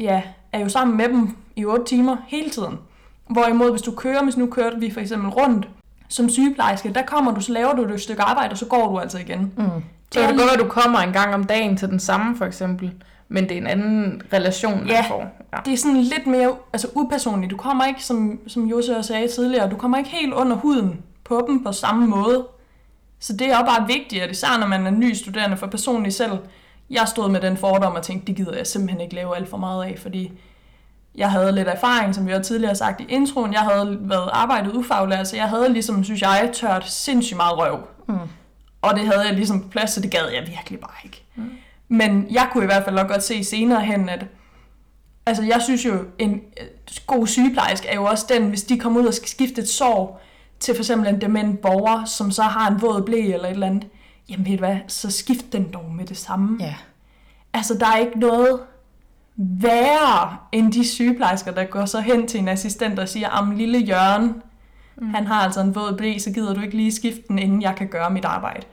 ja, 0.00 0.22
er 0.52 0.60
jo 0.60 0.68
sammen 0.68 0.96
med 0.96 1.08
dem 1.08 1.36
i 1.56 1.64
8 1.64 1.84
timer 1.84 2.16
hele 2.26 2.50
tiden. 2.50 2.78
Hvorimod, 3.28 3.70
hvis 3.70 3.82
du 3.82 3.92
kører, 3.92 4.24
hvis 4.24 4.36
nu 4.36 4.46
kørte 4.46 4.80
vi 4.80 4.90
for 4.90 5.00
eksempel 5.00 5.30
rundt 5.30 5.68
som 6.10 6.28
sygeplejerske, 6.28 6.92
der 6.94 7.02
kommer 7.02 7.34
du, 7.34 7.40
så 7.40 7.52
laver 7.52 7.72
du 7.72 7.82
et 7.82 8.00
stykke 8.00 8.22
arbejde, 8.22 8.52
og 8.52 8.58
så 8.58 8.66
går 8.66 8.88
du 8.88 8.98
altså 8.98 9.18
igen. 9.18 9.52
Mm. 9.56 9.64
Så 10.12 10.20
det 10.20 10.28
kan 10.28 10.36
godt 10.36 10.50
at 10.52 10.58
du 10.58 10.68
kommer 10.68 10.98
en 10.98 11.12
gang 11.12 11.34
om 11.34 11.44
dagen 11.44 11.76
til 11.76 11.88
den 11.88 12.00
samme, 12.00 12.36
for 12.36 12.44
eksempel 12.44 12.92
men 13.32 13.48
det 13.48 13.52
er 13.52 13.56
en 13.56 13.66
anden 13.66 14.22
relation, 14.32 14.86
ja, 14.86 14.94
man 14.94 15.04
får. 15.08 15.46
Ja, 15.52 15.58
det 15.64 15.72
er 15.72 15.76
sådan 15.76 15.96
lidt 15.96 16.26
mere 16.26 16.56
altså 16.72 16.88
upersonligt. 16.94 17.50
Du 17.50 17.56
kommer 17.56 17.84
ikke, 17.84 18.04
som, 18.04 18.40
som 18.46 18.66
Jose 18.66 18.96
også 18.96 19.08
sagde 19.08 19.28
tidligere, 19.28 19.70
du 19.70 19.76
kommer 19.76 19.98
ikke 19.98 20.10
helt 20.10 20.32
under 20.32 20.56
huden 20.56 21.02
på 21.24 21.44
dem 21.48 21.64
på 21.64 21.72
samme 21.72 22.06
måde. 22.06 22.46
Så 23.20 23.32
det 23.32 23.46
er 23.46 23.56
også 23.56 23.76
bare 23.76 23.86
vigtigt, 23.86 24.22
at 24.22 24.30
især 24.30 24.58
når 24.60 24.66
man 24.66 24.86
er 24.86 24.90
ny 24.90 25.12
studerende 25.12 25.56
for 25.56 25.66
personligt 25.66 26.14
selv, 26.14 26.38
jeg 26.90 27.08
stod 27.08 27.30
med 27.30 27.40
den 27.40 27.56
fordom 27.56 27.94
og 27.94 28.02
tænkte, 28.02 28.26
det 28.26 28.36
gider 28.36 28.56
jeg 28.56 28.66
simpelthen 28.66 29.00
ikke 29.00 29.14
lave 29.14 29.36
alt 29.36 29.48
for 29.48 29.56
meget 29.56 29.84
af, 29.84 29.98
fordi 29.98 30.32
jeg 31.14 31.30
havde 31.30 31.52
lidt 31.52 31.68
erfaring, 31.68 32.14
som 32.14 32.26
vi 32.26 32.32
har 32.32 32.42
tidligere 32.42 32.74
sagt 32.74 33.00
i 33.00 33.04
introen. 33.04 33.52
Jeg 33.52 33.60
havde 33.60 33.98
været 34.00 34.30
arbejdet 34.32 34.72
ufaglært, 34.72 35.28
så 35.28 35.36
jeg 35.36 35.48
havde 35.48 35.72
ligesom, 35.72 36.04
synes 36.04 36.22
jeg, 36.22 36.50
tørt 36.54 36.90
sindssygt 36.90 37.36
meget 37.36 37.58
røv. 37.58 37.78
Mm. 38.08 38.18
Og 38.82 38.94
det 38.94 39.06
havde 39.06 39.20
jeg 39.20 39.34
ligesom 39.34 39.62
på 39.62 39.68
plads, 39.68 39.90
så 39.90 40.00
det 40.00 40.10
gad 40.10 40.28
jeg 40.34 40.46
virkelig 40.48 40.80
bare 40.80 40.96
ikke. 41.04 41.24
Mm. 41.36 41.50
Men 41.88 42.26
jeg 42.30 42.48
kunne 42.52 42.64
i 42.64 42.66
hvert 42.66 42.84
fald 42.84 43.08
godt 43.08 43.22
se 43.22 43.44
senere 43.44 43.80
hen, 43.80 44.08
at 44.08 44.26
altså 45.26 45.42
jeg 45.42 45.62
synes 45.62 45.84
jo, 45.84 46.04
en 46.18 46.32
øh, 46.60 46.66
god 47.06 47.26
sygeplejerske 47.26 47.88
er 47.88 47.94
jo 47.94 48.04
også 48.04 48.26
den, 48.28 48.48
hvis 48.48 48.62
de 48.62 48.78
kommer 48.78 49.00
ud 49.00 49.06
og 49.06 49.14
skal 49.14 49.28
skifte 49.28 49.60
et 49.60 49.68
sår 49.68 50.22
til 50.60 50.74
for 50.74 50.82
eksempel 50.82 51.08
en 51.08 51.20
dement 51.20 51.60
borger, 51.60 52.04
som 52.04 52.30
så 52.30 52.42
har 52.42 52.70
en 52.70 52.82
våd 52.82 53.02
blæ 53.02 53.20
eller 53.20 53.48
et 53.48 53.50
eller 53.50 53.66
andet, 53.66 53.86
jamen 54.28 54.46
ved 54.46 54.52
du 54.52 54.58
hvad, 54.58 54.76
så 54.86 55.10
skift 55.10 55.52
den 55.52 55.72
dog 55.72 55.90
med 55.94 56.06
det 56.06 56.16
samme. 56.16 56.56
Ja. 56.60 56.74
Altså, 57.52 57.74
der 57.74 57.86
er 57.86 57.96
ikke 57.96 58.18
noget 58.18 58.60
værre 59.40 60.36
end 60.52 60.72
de 60.72 60.88
sygeplejersker, 60.88 61.50
der 61.50 61.64
går 61.64 61.84
så 61.84 62.00
hen 62.00 62.28
til 62.28 62.40
en 62.40 62.48
assistent 62.48 62.98
og 62.98 63.08
siger, 63.08 63.28
am 63.28 63.50
lille 63.50 63.78
Jørgen, 63.78 64.34
mm. 64.96 65.14
han 65.14 65.26
har 65.26 65.34
altså 65.34 65.60
en 65.60 65.74
våd 65.74 65.96
blæ, 65.96 66.18
så 66.18 66.30
gider 66.30 66.54
du 66.54 66.60
ikke 66.60 66.76
lige 66.76 66.92
skifte 66.92 67.22
den, 67.28 67.38
inden 67.38 67.62
jeg 67.62 67.74
kan 67.76 67.88
gøre 67.88 68.10
mit 68.10 68.24
arbejde. 68.24 68.66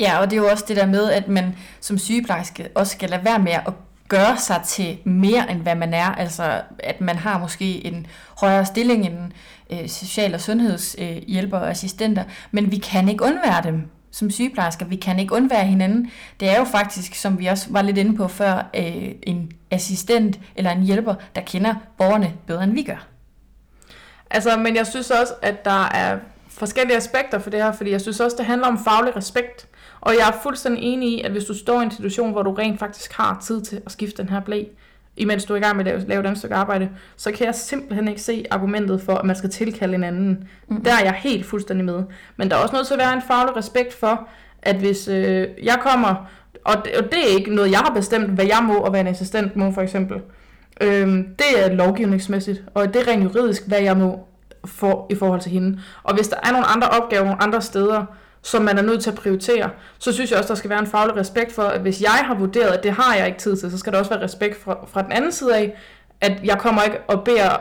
Ja, 0.00 0.18
og 0.18 0.30
det 0.30 0.36
er 0.36 0.42
jo 0.42 0.48
også 0.48 0.64
det 0.68 0.76
der 0.76 0.86
med, 0.86 1.10
at 1.10 1.28
man 1.28 1.56
som 1.80 1.98
sygeplejerske 1.98 2.68
også 2.74 2.92
skal 2.92 3.10
lade 3.10 3.24
være 3.24 3.38
med 3.38 3.52
at 3.52 3.72
gøre 4.08 4.36
sig 4.36 4.60
til 4.66 4.98
mere, 5.04 5.50
end 5.50 5.60
hvad 5.60 5.74
man 5.74 5.94
er. 5.94 6.14
Altså, 6.14 6.60
at 6.78 7.00
man 7.00 7.16
har 7.16 7.38
måske 7.38 7.86
en 7.86 8.06
højere 8.40 8.66
stilling 8.66 9.06
end 9.06 9.32
øh, 9.72 9.88
social- 9.88 10.34
og 10.34 10.40
sundhedshjælper 10.40 11.56
øh, 11.56 11.62
og 11.62 11.70
assistenter, 11.70 12.24
men 12.50 12.70
vi 12.70 12.76
kan 12.76 13.08
ikke 13.08 13.24
undvære 13.24 13.62
dem 13.64 13.88
som 14.12 14.30
sygeplejersker. 14.30 14.86
Vi 14.86 14.96
kan 14.96 15.18
ikke 15.18 15.34
undvære 15.34 15.64
hinanden. 15.64 16.10
Det 16.40 16.48
er 16.48 16.58
jo 16.58 16.64
faktisk, 16.64 17.14
som 17.14 17.38
vi 17.38 17.46
også 17.46 17.66
var 17.70 17.82
lidt 17.82 17.98
inde 17.98 18.16
på 18.16 18.28
før, 18.28 18.70
øh, 18.74 19.10
en 19.22 19.52
assistent 19.70 20.40
eller 20.56 20.70
en 20.70 20.82
hjælper, 20.82 21.14
der 21.34 21.40
kender 21.40 21.74
borgerne 21.98 22.32
bedre, 22.46 22.64
end 22.64 22.72
vi 22.72 22.82
gør. 22.82 23.06
Altså, 24.30 24.56
men 24.56 24.76
jeg 24.76 24.86
synes 24.86 25.10
også, 25.10 25.34
at 25.42 25.64
der 25.64 25.84
er 25.84 26.18
forskellige 26.48 26.96
aspekter 26.96 27.38
for 27.38 27.50
det 27.50 27.62
her, 27.62 27.72
fordi 27.72 27.90
jeg 27.90 28.00
synes 28.00 28.20
også, 28.20 28.36
det 28.36 28.46
handler 28.46 28.66
om 28.66 28.84
faglig 28.84 29.16
respekt. 29.16 29.68
Og 30.00 30.14
jeg 30.18 30.28
er 30.28 30.42
fuldstændig 30.42 30.82
enig 30.82 31.08
i, 31.08 31.22
at 31.22 31.30
hvis 31.30 31.44
du 31.44 31.54
står 31.54 31.80
i 31.80 31.84
en 31.84 31.90
situation, 31.90 32.32
hvor 32.32 32.42
du 32.42 32.52
rent 32.52 32.78
faktisk 32.78 33.12
har 33.12 33.38
tid 33.42 33.62
til 33.62 33.82
at 33.86 33.92
skifte 33.92 34.22
den 34.22 34.30
her 34.30 34.40
blæ, 34.40 34.64
imens 35.16 35.44
du 35.44 35.52
er 35.52 35.56
i 35.56 35.60
gang 35.60 35.76
med 35.76 35.86
at 35.86 35.92
lave, 35.92 36.08
lave 36.08 36.22
den 36.22 36.36
stykke 36.36 36.54
arbejde, 36.54 36.88
så 37.16 37.32
kan 37.32 37.46
jeg 37.46 37.54
simpelthen 37.54 38.08
ikke 38.08 38.20
se 38.20 38.44
argumentet 38.50 39.02
for, 39.02 39.14
at 39.14 39.24
man 39.24 39.36
skal 39.36 39.50
tilkalde 39.50 39.94
en 39.94 40.04
anden. 40.04 40.48
Mm. 40.68 40.84
Der 40.84 40.92
er 40.92 41.04
jeg 41.04 41.12
helt 41.12 41.46
fuldstændig 41.46 41.84
med. 41.84 42.02
Men 42.36 42.50
der 42.50 42.56
er 42.56 42.60
også 42.60 42.74
nødt 42.74 42.86
til 42.86 42.94
at 42.94 43.00
være 43.00 43.14
en 43.14 43.22
faglig 43.22 43.56
respekt 43.56 43.94
for, 43.94 44.28
at 44.62 44.76
hvis 44.76 45.08
øh, 45.08 45.48
jeg 45.62 45.78
kommer, 45.82 46.30
og 46.64 46.74
det, 46.84 46.96
og 46.96 47.04
det 47.04 47.18
er 47.18 47.38
ikke 47.38 47.54
noget, 47.54 47.70
jeg 47.70 47.78
har 47.78 47.94
bestemt, 47.94 48.28
hvad 48.30 48.44
jeg 48.44 48.60
må, 48.62 48.74
og 48.74 48.90
hvad 48.90 49.00
en 49.00 49.06
assistent 49.06 49.56
må 49.56 49.72
for 49.72 49.82
eksempel. 49.82 50.20
Øhm, 50.80 51.28
det 51.38 51.64
er 51.64 51.72
lovgivningsmæssigt, 51.74 52.62
og 52.74 52.94
det 52.94 53.02
er 53.02 53.12
rent 53.12 53.24
juridisk, 53.24 53.66
hvad 53.66 53.80
jeg 53.80 53.96
må 53.96 54.26
for, 54.64 55.06
i 55.10 55.14
forhold 55.14 55.40
til 55.40 55.52
hende. 55.52 55.80
Og 56.02 56.14
hvis 56.14 56.28
der 56.28 56.36
er 56.42 56.52
nogle 56.52 56.66
andre 56.66 56.88
opgaver 56.88 57.24
nogle 57.24 57.42
andre 57.42 57.62
steder, 57.62 58.04
som 58.42 58.62
man 58.62 58.78
er 58.78 58.82
nødt 58.82 59.02
til 59.02 59.10
at 59.10 59.16
prioritere, 59.16 59.70
så 59.98 60.12
synes 60.12 60.30
jeg 60.30 60.38
også, 60.38 60.48
der 60.48 60.54
skal 60.54 60.70
være 60.70 60.78
en 60.78 60.86
faglig 60.86 61.16
respekt 61.16 61.52
for, 61.52 61.62
at 61.62 61.80
hvis 61.80 62.02
jeg 62.02 62.20
har 62.24 62.34
vurderet, 62.34 62.70
at 62.70 62.82
det 62.82 62.92
har 62.92 63.14
jeg 63.14 63.26
ikke 63.26 63.38
tid 63.38 63.56
til, 63.56 63.70
så 63.70 63.78
skal 63.78 63.92
der 63.92 63.98
også 63.98 64.10
være 64.10 64.22
respekt 64.22 64.62
fra, 64.62 64.78
fra 64.86 65.02
den 65.02 65.12
anden 65.12 65.32
side 65.32 65.56
af, 65.56 65.74
at 66.20 66.32
jeg 66.44 66.58
kommer 66.58 66.82
ikke 66.82 66.98
og 67.08 67.24
beder 67.24 67.60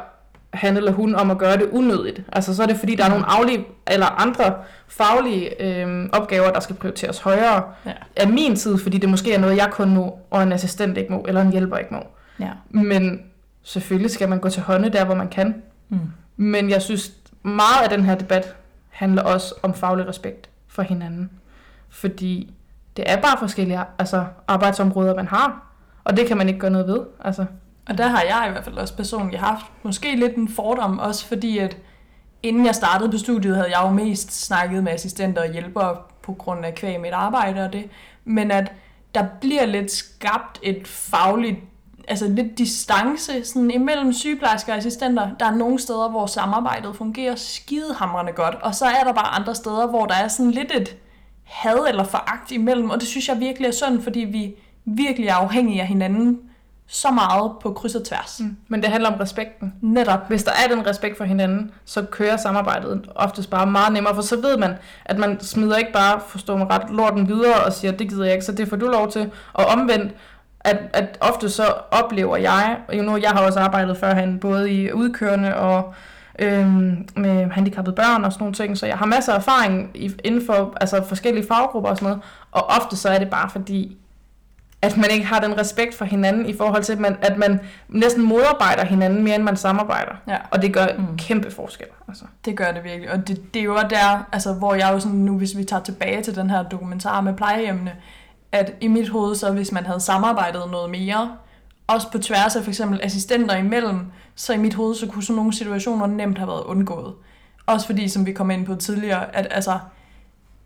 han 0.53 0.77
eller 0.77 0.91
hun 0.91 1.15
om 1.15 1.31
at 1.31 1.37
gøre 1.37 1.57
det 1.57 1.69
unødigt. 1.71 2.21
Altså 2.33 2.55
så 2.55 2.63
er 2.63 2.67
det 2.67 2.77
fordi, 2.77 2.95
der 2.95 3.05
er 3.05 3.09
nogle 3.09 3.25
aflige, 3.25 3.65
eller 3.87 4.05
andre 4.05 4.53
faglige 4.87 5.63
øh, 5.63 6.09
opgaver, 6.13 6.51
der 6.51 6.59
skal 6.59 6.75
prioriteres 6.75 7.19
højere 7.19 7.63
ja. 7.85 7.91
af 8.15 8.27
min 8.27 8.55
tid, 8.55 8.77
fordi 8.77 8.97
det 8.97 9.09
måske 9.09 9.33
er 9.33 9.39
noget, 9.39 9.57
jeg 9.57 9.67
kun 9.71 9.89
må, 9.89 10.19
og 10.29 10.43
en 10.43 10.51
assistent 10.51 10.97
ikke 10.97 11.11
må, 11.11 11.25
eller 11.27 11.41
en 11.41 11.51
hjælper 11.51 11.77
ikke 11.77 11.93
må. 11.93 11.99
Ja. 12.39 12.49
Men 12.69 13.21
selvfølgelig 13.63 14.11
skal 14.11 14.29
man 14.29 14.39
gå 14.39 14.49
til 14.49 14.61
hånde 14.61 14.89
der, 14.89 15.05
hvor 15.05 15.15
man 15.15 15.27
kan. 15.27 15.61
Mm. 15.89 15.99
Men 16.37 16.69
jeg 16.69 16.81
synes, 16.81 17.11
meget 17.43 17.83
af 17.83 17.89
den 17.89 18.05
her 18.05 18.15
debat 18.15 18.55
handler 18.89 19.23
også 19.23 19.55
om 19.63 19.73
faglig 19.73 20.07
respekt 20.07 20.50
for 20.71 20.81
hinanden. 20.81 21.29
Fordi 21.89 22.53
det 22.97 23.03
er 23.07 23.21
bare 23.21 23.37
forskellige 23.39 23.83
altså, 23.99 24.25
arbejdsområder, 24.47 25.15
man 25.15 25.27
har. 25.27 25.67
Og 26.03 26.17
det 26.17 26.27
kan 26.27 26.37
man 26.37 26.47
ikke 26.47 26.59
gøre 26.59 26.71
noget 26.71 26.87
ved. 26.87 26.99
Altså. 27.19 27.45
Og 27.87 27.97
der 27.97 28.07
har 28.07 28.21
jeg 28.21 28.45
i 28.47 28.51
hvert 28.51 28.63
fald 28.63 28.77
også 28.77 28.95
personligt 28.95 29.41
haft 29.41 29.65
måske 29.83 30.15
lidt 30.15 30.35
en 30.35 30.49
fordom, 30.49 30.99
også 30.99 31.27
fordi 31.27 31.57
at 31.57 31.77
inden 32.43 32.65
jeg 32.65 32.75
startede 32.75 33.11
på 33.11 33.17
studiet, 33.17 33.55
havde 33.55 33.77
jeg 33.77 33.85
jo 33.85 33.89
mest 33.89 34.45
snakket 34.45 34.83
med 34.83 34.91
assistenter 34.91 35.41
og 35.41 35.51
hjælpere 35.51 35.97
på 36.23 36.33
grund 36.33 36.65
af 36.65 36.75
kvæg 36.75 36.99
mit 36.99 37.13
arbejde 37.13 37.65
og 37.65 37.73
det. 37.73 37.89
Men 38.25 38.51
at 38.51 38.71
der 39.15 39.25
bliver 39.41 39.65
lidt 39.65 39.91
skabt 39.91 40.59
et 40.63 40.87
fagligt 40.87 41.57
altså 42.11 42.27
lidt 42.27 42.57
distance 42.57 43.45
sådan 43.45 43.71
imellem 43.71 44.13
sygeplejersker 44.13 44.73
og 44.73 44.77
assistenter. 44.77 45.29
Der 45.39 45.45
er 45.45 45.55
nogle 45.55 45.79
steder, 45.79 46.09
hvor 46.09 46.25
samarbejdet 46.25 46.95
fungerer 46.95 47.35
skidehamrende 47.35 48.31
godt, 48.31 48.55
og 48.61 48.75
så 48.75 48.85
er 48.85 49.03
der 49.03 49.13
bare 49.13 49.27
andre 49.27 49.55
steder, 49.55 49.87
hvor 49.87 50.05
der 50.05 50.15
er 50.15 50.27
sådan 50.27 50.51
lidt 50.51 50.71
et 50.75 50.95
had 51.43 51.87
eller 51.87 52.03
foragt 52.03 52.51
imellem, 52.51 52.89
og 52.89 52.99
det 52.99 53.07
synes 53.07 53.27
jeg 53.27 53.39
virkelig 53.39 53.67
er 53.67 53.71
synd, 53.71 54.01
fordi 54.01 54.19
vi 54.19 54.55
virkelig 54.85 55.27
er 55.27 55.35
afhængige 55.35 55.81
af 55.81 55.87
hinanden 55.87 56.39
så 56.87 57.11
meget 57.11 57.51
på 57.61 57.73
kryds 57.73 57.95
og 57.95 58.05
tværs. 58.05 58.39
Mm. 58.39 58.57
Men 58.67 58.81
det 58.81 58.89
handler 58.89 59.09
om 59.09 59.19
respekten. 59.19 59.73
Netop. 59.81 60.27
Hvis 60.27 60.43
der 60.43 60.51
er 60.51 60.75
den 60.75 60.87
respekt 60.87 61.17
for 61.17 61.23
hinanden, 61.23 61.71
så 61.85 62.01
kører 62.01 62.37
samarbejdet 62.37 63.09
oftest 63.15 63.49
bare 63.49 63.67
meget 63.67 63.93
nemmere, 63.93 64.15
for 64.15 64.21
så 64.21 64.41
ved 64.41 64.57
man, 64.57 64.73
at 65.05 65.17
man 65.17 65.39
smider 65.41 65.77
ikke 65.77 65.91
bare, 65.91 66.21
forstår 66.27 66.57
mig 66.57 66.67
ret, 66.69 66.89
lorten 66.89 67.27
videre 67.27 67.63
og 67.65 67.73
siger, 67.73 67.91
det 67.91 68.09
gider 68.09 68.23
jeg 68.23 68.33
ikke, 68.33 68.45
så 68.45 68.51
det 68.51 68.67
får 68.67 68.75
du 68.75 68.85
lov 68.85 69.11
til. 69.11 69.31
Og 69.53 69.65
omvendt, 69.65 70.13
at, 70.63 70.77
at 70.93 71.17
ofte 71.21 71.49
så 71.49 71.63
oplever 71.91 72.37
jeg, 72.37 72.77
og 72.87 72.95
nu, 72.95 73.17
jeg 73.17 73.29
har 73.29 73.45
også 73.45 73.59
arbejdet 73.59 73.97
førhen, 73.97 74.39
både 74.39 74.71
i 74.71 74.91
udkørende 74.91 75.55
og 75.55 75.93
øhm, 76.39 77.07
med 77.15 77.49
handicappede 77.51 77.95
børn 77.95 78.25
og 78.25 78.33
sådan 78.33 78.43
nogle 78.43 78.55
ting, 78.55 78.77
så 78.77 78.85
jeg 78.85 78.97
har 78.97 79.05
masser 79.05 79.33
af 79.33 79.37
erfaring 79.37 79.91
inden 80.23 80.45
for 80.45 80.77
altså, 80.81 81.03
forskellige 81.07 81.47
faggrupper 81.47 81.89
og 81.89 81.97
sådan 81.97 82.09
noget, 82.09 82.23
og 82.51 82.69
ofte 82.69 82.97
så 82.97 83.09
er 83.09 83.19
det 83.19 83.29
bare 83.29 83.49
fordi, 83.49 83.97
at 84.81 84.97
man 84.97 85.05
ikke 85.11 85.25
har 85.25 85.39
den 85.39 85.59
respekt 85.59 85.95
for 85.95 86.05
hinanden 86.05 86.45
i 86.45 86.57
forhold 86.57 86.83
til, 86.83 86.93
at 86.93 86.99
man, 86.99 87.17
at 87.21 87.37
man 87.37 87.59
næsten 87.87 88.25
modarbejder 88.25 88.85
hinanden 88.85 89.23
mere, 89.23 89.35
end 89.35 89.43
man 89.43 89.57
samarbejder. 89.57 90.11
Ja. 90.27 90.37
Og 90.51 90.61
det 90.61 90.73
gør 90.73 90.85
mm. 90.97 91.17
kæmpe 91.17 91.51
forskel. 91.51 91.87
Altså. 92.07 92.25
Det 92.45 92.57
gør 92.57 92.71
det 92.71 92.83
virkelig. 92.83 93.11
Og 93.11 93.27
det, 93.27 93.53
det 93.53 93.59
er 93.59 93.63
jo 93.63 93.77
der, 93.89 94.27
altså, 94.31 94.53
hvor 94.53 94.73
jeg 94.73 94.89
jo 94.93 94.99
sådan 94.99 95.17
nu, 95.17 95.37
hvis 95.37 95.57
vi 95.57 95.63
tager 95.63 95.83
tilbage 95.83 96.23
til 96.23 96.35
den 96.35 96.49
her 96.49 96.63
dokumentar 96.63 97.21
med 97.21 97.33
plejehjemmene, 97.33 97.91
at 98.51 98.73
i 98.81 98.87
mit 98.87 99.09
hoved, 99.09 99.35
så 99.35 99.51
hvis 99.51 99.71
man 99.71 99.85
havde 99.85 99.99
samarbejdet 99.99 100.71
noget 100.71 100.89
mere, 100.89 101.35
også 101.87 102.11
på 102.11 102.17
tværs 102.17 102.55
af 102.55 102.63
for 102.63 102.71
eksempel 102.71 102.99
assistenter 103.03 103.55
imellem, 103.55 103.99
så 104.35 104.53
i 104.53 104.57
mit 104.57 104.73
hoved, 104.73 104.95
så 104.95 105.07
kunne 105.07 105.23
sådan 105.23 105.35
nogle 105.35 105.53
situationer 105.53 106.07
nemt 106.07 106.37
have 106.37 106.47
været 106.47 106.63
undgået. 106.63 107.13
Også 107.65 107.85
fordi, 107.85 108.07
som 108.07 108.25
vi 108.25 108.33
kom 108.33 108.51
ind 108.51 108.65
på 108.65 108.75
tidligere, 108.75 109.35
at 109.35 109.47
altså, 109.51 109.79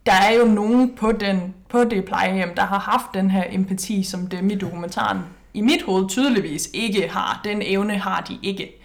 der 0.06 0.13
er 0.13 0.34
jo 0.34 0.45
nogen 0.45 0.95
på, 0.95 1.12
den, 1.12 1.54
på 1.69 1.84
det 1.84 2.06
plejehjem, 2.06 2.56
der 2.56 2.63
har 2.63 2.80
haft 2.80 3.06
den 3.13 3.32
her 3.32 3.43
empati, 3.50 4.04
som 4.04 4.28
dem 4.28 4.50
i 4.50 4.56
dokumentaren 4.56 5.19
i 5.54 5.62
mit 5.62 5.82
hoved 5.82 6.10
tydeligvis 6.10 6.69
ikke 6.74 7.10
har. 7.10 7.41
Den 7.43 7.62
evne 7.62 7.98
har 7.98 8.21
de 8.21 8.38
ikke. 8.43 8.85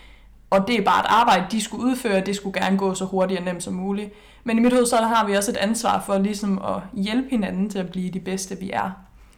Og 0.50 0.68
det 0.68 0.78
er 0.78 0.84
bare 0.84 1.00
et 1.00 1.06
arbejde, 1.08 1.44
de 1.50 1.60
skulle 1.60 1.84
udføre, 1.84 2.20
det 2.20 2.36
skulle 2.36 2.60
gerne 2.60 2.78
gå 2.78 2.94
så 2.94 3.04
hurtigt 3.04 3.38
og 3.38 3.44
nemt 3.44 3.62
som 3.62 3.74
muligt. 3.74 4.12
Men 4.44 4.58
i 4.58 4.60
mit 4.60 4.72
hoved, 4.72 4.86
så 4.86 4.96
har 4.96 5.26
vi 5.26 5.36
også 5.36 5.50
et 5.50 5.56
ansvar 5.56 6.02
for 6.06 6.18
ligesom 6.18 6.58
at 6.58 7.02
hjælpe 7.02 7.30
hinanden 7.30 7.70
til 7.70 7.78
at 7.78 7.90
blive 7.90 8.10
de 8.10 8.20
bedste, 8.20 8.58
vi 8.58 8.70
er. 8.72 8.90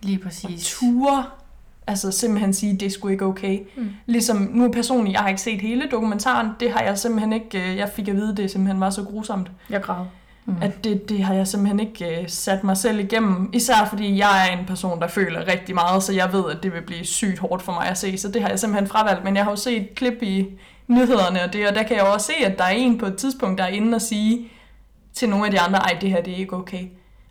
Lige 0.02 0.18
præcis. 0.18 0.44
Og 0.44 0.78
ture, 0.80 1.24
altså 1.86 2.10
simpelthen 2.10 2.54
sige, 2.54 2.76
det 2.76 2.92
skulle 2.92 3.12
ikke 3.12 3.24
okay. 3.24 3.58
Mm. 3.76 3.90
Ligesom 4.06 4.50
nu 4.52 4.72
personligt, 4.72 5.12
jeg 5.12 5.20
har 5.20 5.28
ikke 5.28 5.40
set 5.40 5.60
hele 5.60 5.88
dokumentaren, 5.90 6.48
det 6.60 6.72
har 6.72 6.82
jeg 6.82 6.98
simpelthen 6.98 7.32
ikke, 7.32 7.70
øh, 7.70 7.76
jeg 7.76 7.88
fik 7.88 8.08
at 8.08 8.16
vide, 8.16 8.36
det 8.36 8.50
simpelthen 8.50 8.80
var 8.80 8.90
så 8.90 9.04
grusomt. 9.04 9.50
Jeg 9.70 9.82
græd. 9.82 10.04
Mm. 10.44 10.54
At 10.62 10.84
det, 10.84 11.08
det 11.08 11.24
har 11.24 11.34
jeg 11.34 11.46
simpelthen 11.46 11.80
ikke 11.80 12.18
uh, 12.20 12.28
sat 12.28 12.64
mig 12.64 12.76
selv 12.76 12.98
igennem. 12.98 13.50
Især 13.52 13.86
fordi 13.88 14.18
jeg 14.18 14.48
er 14.48 14.58
en 14.58 14.66
person, 14.66 15.00
der 15.00 15.08
føler 15.08 15.46
rigtig 15.46 15.74
meget, 15.74 16.02
så 16.02 16.12
jeg 16.12 16.32
ved, 16.32 16.44
at 16.50 16.62
det 16.62 16.72
vil 16.72 16.82
blive 16.82 17.04
sygt 17.04 17.38
hårdt 17.38 17.62
for 17.62 17.72
mig 17.72 17.86
at 17.88 17.98
se. 17.98 18.18
Så 18.18 18.28
det 18.28 18.42
har 18.42 18.48
jeg 18.48 18.58
simpelthen 18.58 18.88
fravalgt. 18.88 19.24
Men 19.24 19.36
jeg 19.36 19.44
har 19.44 19.50
jo 19.50 19.56
set 19.56 19.94
klip 19.94 20.22
i 20.22 20.46
nyhederne 20.88 21.42
og 21.42 21.52
det, 21.52 21.68
og 21.68 21.74
der 21.74 21.82
kan 21.82 21.96
jeg 21.96 22.04
også 22.04 22.26
se, 22.26 22.46
at 22.46 22.58
der 22.58 22.64
er 22.64 22.70
en 22.70 22.98
på 22.98 23.06
et 23.06 23.16
tidspunkt, 23.16 23.58
der 23.58 23.64
er 23.64 23.68
inde 23.68 23.94
og 23.94 24.02
sige 24.02 24.48
til 25.12 25.28
nogle 25.28 25.44
af 25.44 25.50
de 25.50 25.60
andre, 25.60 25.78
ej, 25.78 25.98
det 26.00 26.10
her 26.10 26.22
det 26.22 26.32
er 26.32 26.36
ikke 26.36 26.56
okay. 26.56 26.86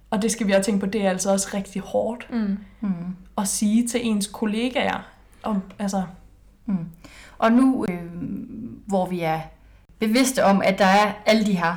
Og 0.10 0.22
det 0.22 0.32
skal 0.32 0.48
vi 0.48 0.52
også 0.52 0.66
tænke 0.66 0.80
på, 0.80 0.86
det 0.86 1.06
er 1.06 1.10
altså 1.10 1.32
også 1.32 1.50
rigtig 1.54 1.82
hårdt 1.82 2.28
mm. 2.30 2.58
Mm. 2.82 3.16
at 3.38 3.48
sige 3.48 3.88
til 3.88 4.00
ens 4.04 4.28
kollegaer. 4.28 5.08
Om, 5.44 5.62
altså. 5.80 6.04
Mm. 6.66 6.86
Og 7.38 7.52
nu, 7.52 7.86
øh, 7.90 8.02
hvor 8.88 9.06
vi 9.06 9.22
er 9.22 9.40
bevidste 10.00 10.46
om, 10.46 10.62
at 10.66 10.80
der 10.80 10.86
er 10.86 11.12
alle 11.26 11.46
de 11.46 11.58
her 11.58 11.76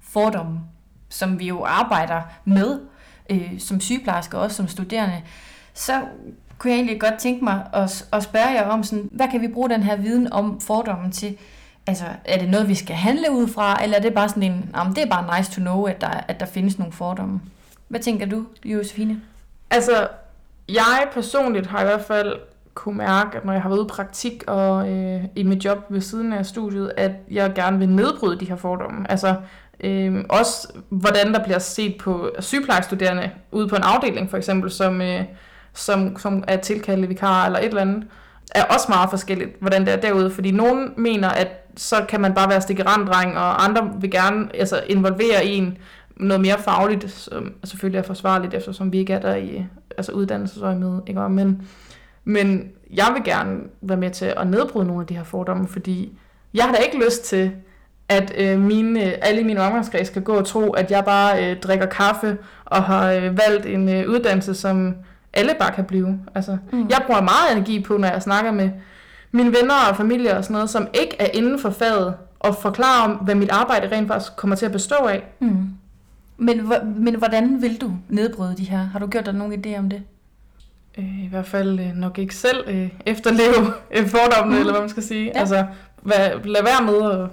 fordomme, 0.00 0.60
som 1.08 1.38
vi 1.38 1.46
jo 1.46 1.64
arbejder 1.64 2.22
med 2.44 2.80
øh, 3.30 3.60
som 3.60 3.80
sygeplejersker 3.80 4.38
og 4.38 4.44
også 4.44 4.56
som 4.56 4.68
studerende, 4.68 5.22
så 5.74 6.02
kunne 6.58 6.70
jeg 6.70 6.76
egentlig 6.76 7.00
godt 7.00 7.14
tænke 7.18 7.44
mig 7.44 7.66
at, 7.72 8.06
at 8.12 8.22
spørge 8.22 8.48
jer 8.48 8.68
om, 8.68 8.82
sådan, 8.82 9.08
hvad 9.12 9.26
kan 9.30 9.40
vi 9.40 9.48
bruge 9.48 9.70
den 9.70 9.82
her 9.82 9.96
viden 9.96 10.32
om 10.32 10.60
fordommen 10.60 11.12
til? 11.12 11.36
Altså, 11.86 12.04
er 12.24 12.38
det 12.38 12.48
noget, 12.48 12.68
vi 12.68 12.74
skal 12.74 12.96
handle 12.96 13.30
ud 13.32 13.48
fra, 13.48 13.82
eller 13.82 13.96
er 13.96 14.00
det 14.00 14.14
bare 14.14 14.28
sådan 14.28 14.42
en, 14.42 14.70
jamen, 14.76 14.94
det 14.94 15.02
er 15.02 15.10
bare 15.10 15.38
nice 15.38 15.52
to 15.52 15.60
know, 15.60 15.84
at 15.84 16.00
der, 16.00 16.08
at 16.28 16.40
der 16.40 16.46
findes 16.46 16.78
nogle 16.78 16.92
fordomme? 16.92 17.40
Hvad 17.88 18.00
tænker 18.00 18.26
du, 18.26 18.44
Josefine? 18.64 19.20
Altså, 19.70 20.08
jeg 20.68 21.08
personligt 21.12 21.66
har 21.66 21.80
i 21.80 21.84
hvert 21.84 22.04
fald 22.04 22.36
kunne 22.74 22.98
mærke, 22.98 23.36
at 23.36 23.44
når 23.44 23.52
jeg 23.52 23.62
har 23.62 23.68
været 23.68 23.78
ude 23.78 23.86
i 23.86 23.94
praktik 23.94 24.44
og 24.46 24.90
øh, 24.90 25.24
i 25.36 25.42
mit 25.42 25.64
job 25.64 25.78
ved 25.88 26.00
siden 26.00 26.32
af 26.32 26.46
studiet, 26.46 26.92
at 26.96 27.12
jeg 27.30 27.52
gerne 27.54 27.78
vil 27.78 27.88
nedbryde 27.88 28.40
de 28.40 28.44
her 28.44 28.56
fordomme. 28.56 29.10
Altså, 29.10 29.34
Øh, 29.80 30.24
også 30.28 30.68
hvordan 30.88 31.34
der 31.34 31.44
bliver 31.44 31.58
set 31.58 31.96
på 31.98 32.30
sygeplejestuderende 32.38 33.30
ude 33.52 33.68
på 33.68 33.76
en 33.76 33.82
afdeling 33.82 34.30
for 34.30 34.36
eksempel, 34.36 34.70
som, 34.70 35.00
øh, 35.00 35.24
som, 35.76 36.18
som 36.18 36.44
er 36.48 36.56
tilkaldte 36.56 37.08
vikar 37.08 37.46
eller 37.46 37.58
et 37.58 37.64
eller 37.64 37.80
andet, 37.80 38.04
er 38.54 38.64
også 38.64 38.86
meget 38.88 39.10
forskelligt, 39.10 39.50
hvordan 39.60 39.86
det 39.86 39.92
er 39.92 39.96
derude. 40.00 40.30
Fordi 40.30 40.50
nogen 40.50 40.92
mener, 40.96 41.28
at 41.28 41.48
så 41.76 41.96
kan 42.08 42.20
man 42.20 42.34
bare 42.34 42.48
være 42.48 42.60
stikkeranddreng, 42.60 43.38
og 43.38 43.64
andre 43.64 43.92
vil 44.00 44.10
gerne 44.10 44.48
altså, 44.54 44.82
involvere 44.86 45.44
en 45.44 45.78
noget 46.16 46.40
mere 46.40 46.58
fagligt, 46.58 47.10
som 47.10 47.54
selvfølgelig 47.64 47.98
er 47.98 48.02
forsvarligt, 48.02 48.54
eftersom 48.54 48.92
vi 48.92 48.98
ikke 48.98 49.12
er 49.12 49.20
der 49.20 49.34
i 49.34 49.66
altså 49.96 50.12
uddannelsesøje 50.12 50.76
med. 50.76 51.00
Ikke? 51.06 51.28
Men, 51.28 51.62
men 52.24 52.70
jeg 52.94 53.06
vil 53.14 53.24
gerne 53.24 53.60
være 53.82 53.98
med 53.98 54.10
til 54.10 54.34
at 54.36 54.46
nedbryde 54.46 54.86
nogle 54.86 55.00
af 55.00 55.06
de 55.06 55.16
her 55.16 55.24
fordomme, 55.24 55.68
fordi 55.68 56.18
jeg 56.54 56.64
har 56.64 56.72
da 56.72 56.78
ikke 56.78 57.04
lyst 57.04 57.24
til, 57.24 57.52
at 58.08 58.32
øh, 58.38 58.60
mine, 58.60 59.24
alle 59.24 59.44
mine 59.44 59.60
omgangskreds 59.60 60.06
skal 60.06 60.22
gå 60.22 60.34
og 60.34 60.46
tro, 60.46 60.70
at 60.70 60.90
jeg 60.90 61.04
bare 61.04 61.50
øh, 61.50 61.60
drikker 61.60 61.86
kaffe 61.86 62.38
og 62.64 62.82
har 62.82 63.12
øh, 63.12 63.38
valgt 63.38 63.66
en 63.66 63.88
øh, 63.88 64.08
uddannelse, 64.08 64.54
som 64.54 64.94
alle 65.36 65.54
bare 65.58 65.72
kan 65.72 65.84
blive. 65.84 66.18
Altså, 66.34 66.58
mm. 66.72 66.88
Jeg 66.90 67.02
bruger 67.06 67.20
meget 67.20 67.52
energi 67.52 67.80
på, 67.80 67.96
når 67.96 68.08
jeg 68.08 68.22
snakker 68.22 68.50
med 68.50 68.70
mine 69.32 69.48
venner 69.48 69.74
og 69.90 69.96
familie 69.96 70.36
og 70.36 70.44
sådan 70.44 70.54
noget, 70.54 70.70
som 70.70 70.88
ikke 70.94 71.16
er 71.18 71.28
inden 71.34 71.58
for 71.58 71.70
faget, 71.70 72.14
og 72.40 72.56
forklare 72.56 73.04
om, 73.04 73.10
hvad 73.10 73.34
mit 73.34 73.50
arbejde 73.50 73.96
rent 73.96 74.08
faktisk 74.08 74.36
kommer 74.36 74.56
til 74.56 74.66
at 74.66 74.72
bestå 74.72 74.94
af. 74.94 75.24
Mm. 75.40 75.68
Men, 76.36 76.72
men 76.96 77.14
hvordan 77.14 77.62
vil 77.62 77.80
du 77.80 77.92
nedbryde 78.08 78.56
de 78.56 78.64
her? 78.64 78.78
Har 78.78 78.98
du 78.98 79.06
gjort 79.06 79.26
dig 79.26 79.34
nogen 79.34 79.64
idé 79.66 79.78
om 79.78 79.88
det? 79.90 80.02
Øh, 80.98 81.24
I 81.24 81.28
hvert 81.28 81.46
fald 81.46 81.80
øh, 81.80 81.92
nok 81.94 82.18
ikke 82.18 82.34
selv 82.34 82.64
øh, 82.66 82.88
efterleve 83.06 83.72
øh, 83.90 84.08
fordommene, 84.08 84.54
mm. 84.54 84.60
eller 84.60 84.72
hvad 84.72 84.80
man 84.80 84.90
skal 84.90 85.02
sige. 85.02 85.32
Ja. 85.34 85.40
Altså, 85.40 85.66
hvad, 86.02 86.30
lad 86.44 86.62
være 86.62 86.92
med 86.92 87.12
at 87.12 87.28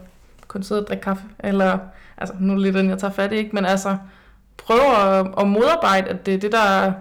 kun 0.47 0.63
sidde 0.63 0.81
og 0.81 0.87
drikke 0.87 1.03
kaffe. 1.03 1.23
Eller, 1.39 1.77
altså, 2.17 2.35
nu 2.39 2.53
er 2.53 2.55
det 2.55 2.63
lidt 2.63 2.75
den, 2.75 2.89
jeg 2.89 2.97
tager 2.97 3.13
fat 3.13 3.33
i, 3.33 3.35
ikke? 3.35 3.51
Men 3.53 3.65
altså, 3.65 3.97
prøv 4.57 4.79
at, 4.79 5.27
at 5.39 5.47
modarbejde, 5.47 6.09
at 6.09 6.25
det 6.25 6.33
er 6.33 6.37
det, 6.37 6.51
der 6.51 6.91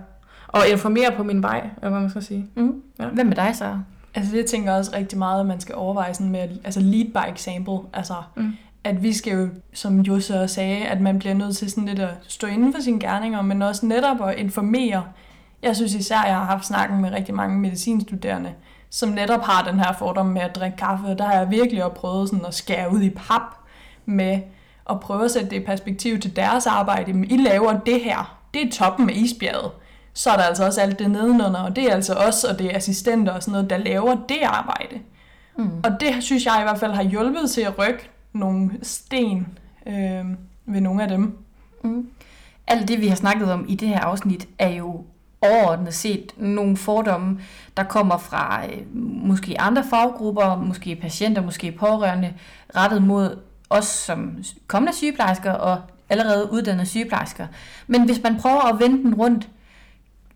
og 0.52 0.68
informere 0.68 1.12
på 1.16 1.22
min 1.22 1.42
vej, 1.42 1.58
eller 1.76 1.90
hvad 1.90 2.00
man 2.00 2.10
skal 2.10 2.22
sige. 2.22 2.46
Mm. 2.54 2.82
Ja. 2.98 3.06
Hvem 3.06 3.26
med 3.26 3.36
dig 3.36 3.56
så? 3.56 3.78
Altså 4.14 4.36
det 4.36 4.46
tænker 4.46 4.70
jeg 4.70 4.78
også 4.78 4.92
rigtig 4.96 5.18
meget, 5.18 5.40
at 5.40 5.46
man 5.46 5.60
skal 5.60 5.74
overveje 5.74 6.14
sådan 6.14 6.32
med, 6.32 6.48
altså 6.64 6.80
lead 6.80 7.04
by 7.04 7.32
example. 7.34 7.78
Altså, 7.92 8.14
mm. 8.36 8.52
at 8.84 9.02
vi 9.02 9.12
skal 9.12 9.32
jo, 9.32 9.48
som 9.74 10.00
Josse 10.00 10.40
også 10.40 10.54
sagde, 10.54 10.84
at 10.84 11.00
man 11.00 11.18
bliver 11.18 11.34
nødt 11.34 11.56
til 11.56 11.70
sådan 11.70 11.84
lidt 11.84 11.98
at 11.98 12.14
stå 12.28 12.46
inden 12.46 12.74
for 12.74 12.80
sine 12.80 13.00
gerninger, 13.00 13.42
men 13.42 13.62
også 13.62 13.86
netop 13.86 14.28
at 14.28 14.38
informere. 14.38 15.04
Jeg 15.62 15.76
synes 15.76 15.94
især, 15.94 16.18
at 16.18 16.28
jeg 16.28 16.36
har 16.36 16.44
haft 16.44 16.66
snakken 16.66 17.02
med 17.02 17.12
rigtig 17.12 17.34
mange 17.34 17.58
medicinstuderende, 17.58 18.52
som 18.90 19.08
netop 19.08 19.40
har 19.40 19.70
den 19.70 19.80
her 19.80 19.92
fordom 19.92 20.26
med 20.26 20.42
at 20.42 20.56
drikke 20.56 20.76
kaffe. 20.76 21.14
Der 21.18 21.24
har 21.24 21.34
jeg 21.34 21.50
virkelig 21.50 21.84
også 21.84 21.94
prøvet 21.94 22.28
sådan 22.28 22.46
at 22.46 22.54
skære 22.54 22.92
ud 22.92 23.02
i 23.02 23.10
pap 23.10 23.42
med 24.06 24.40
at 24.90 25.00
prøve 25.00 25.24
at 25.24 25.30
sætte 25.30 25.50
det 25.50 25.56
i 25.56 25.64
perspektiv 25.64 26.20
til 26.20 26.36
deres 26.36 26.66
arbejde. 26.66 27.26
I 27.26 27.36
laver 27.36 27.78
det 27.78 28.00
her. 28.00 28.38
Det 28.54 28.62
er 28.62 28.70
toppen 28.72 29.10
af 29.10 29.14
isbjerget 29.16 29.70
så 30.14 30.30
er 30.30 30.36
der 30.36 30.42
altså 30.42 30.64
også 30.66 30.80
alt 30.80 30.98
det 30.98 31.10
nedenunder, 31.10 31.60
og 31.60 31.76
det 31.76 31.84
er 31.84 31.94
altså 31.94 32.14
os, 32.14 32.44
og 32.44 32.58
det 32.58 32.66
er 32.66 32.76
assistenter 32.76 33.32
og 33.32 33.42
sådan 33.42 33.52
noget, 33.52 33.70
der 33.70 33.76
laver 33.76 34.16
det 34.28 34.38
arbejde. 34.42 35.00
Mm. 35.56 35.70
Og 35.84 36.00
det 36.00 36.14
synes 36.20 36.46
jeg 36.46 36.56
i 36.60 36.62
hvert 36.62 36.78
fald 36.78 36.92
har 36.92 37.02
hjulpet 37.02 37.50
til 37.50 37.60
at 37.60 37.78
rykke 37.78 38.10
nogle 38.32 38.70
sten 38.82 39.58
øh, 39.86 40.24
ved 40.66 40.80
nogle 40.80 41.02
af 41.02 41.08
dem. 41.08 41.38
Mm. 41.84 42.08
Alt 42.66 42.88
det, 42.88 43.00
vi 43.00 43.08
har 43.08 43.16
snakket 43.16 43.52
om 43.52 43.64
i 43.68 43.74
det 43.74 43.88
her 43.88 44.00
afsnit, 44.00 44.48
er 44.58 44.68
jo 44.68 45.04
overordnet 45.40 45.94
set 45.94 46.32
nogle 46.36 46.76
fordomme, 46.76 47.40
der 47.76 47.82
kommer 47.82 48.18
fra 48.18 48.64
øh, 48.66 48.96
måske 49.26 49.60
andre 49.60 49.84
faggrupper, 49.90 50.56
måske 50.56 50.96
patienter, 50.96 51.42
måske 51.42 51.72
pårørende, 51.72 52.32
rettet 52.76 53.02
mod 53.02 53.38
os 53.70 53.84
som 53.84 54.44
kommende 54.66 54.96
sygeplejersker 54.96 55.52
og 55.52 55.80
allerede 56.08 56.52
uddannede 56.52 56.86
sygeplejersker. 56.86 57.46
Men 57.86 58.04
hvis 58.04 58.22
man 58.22 58.40
prøver 58.40 58.74
at 58.74 58.80
vende 58.80 59.02
den 59.02 59.14
rundt, 59.14 59.48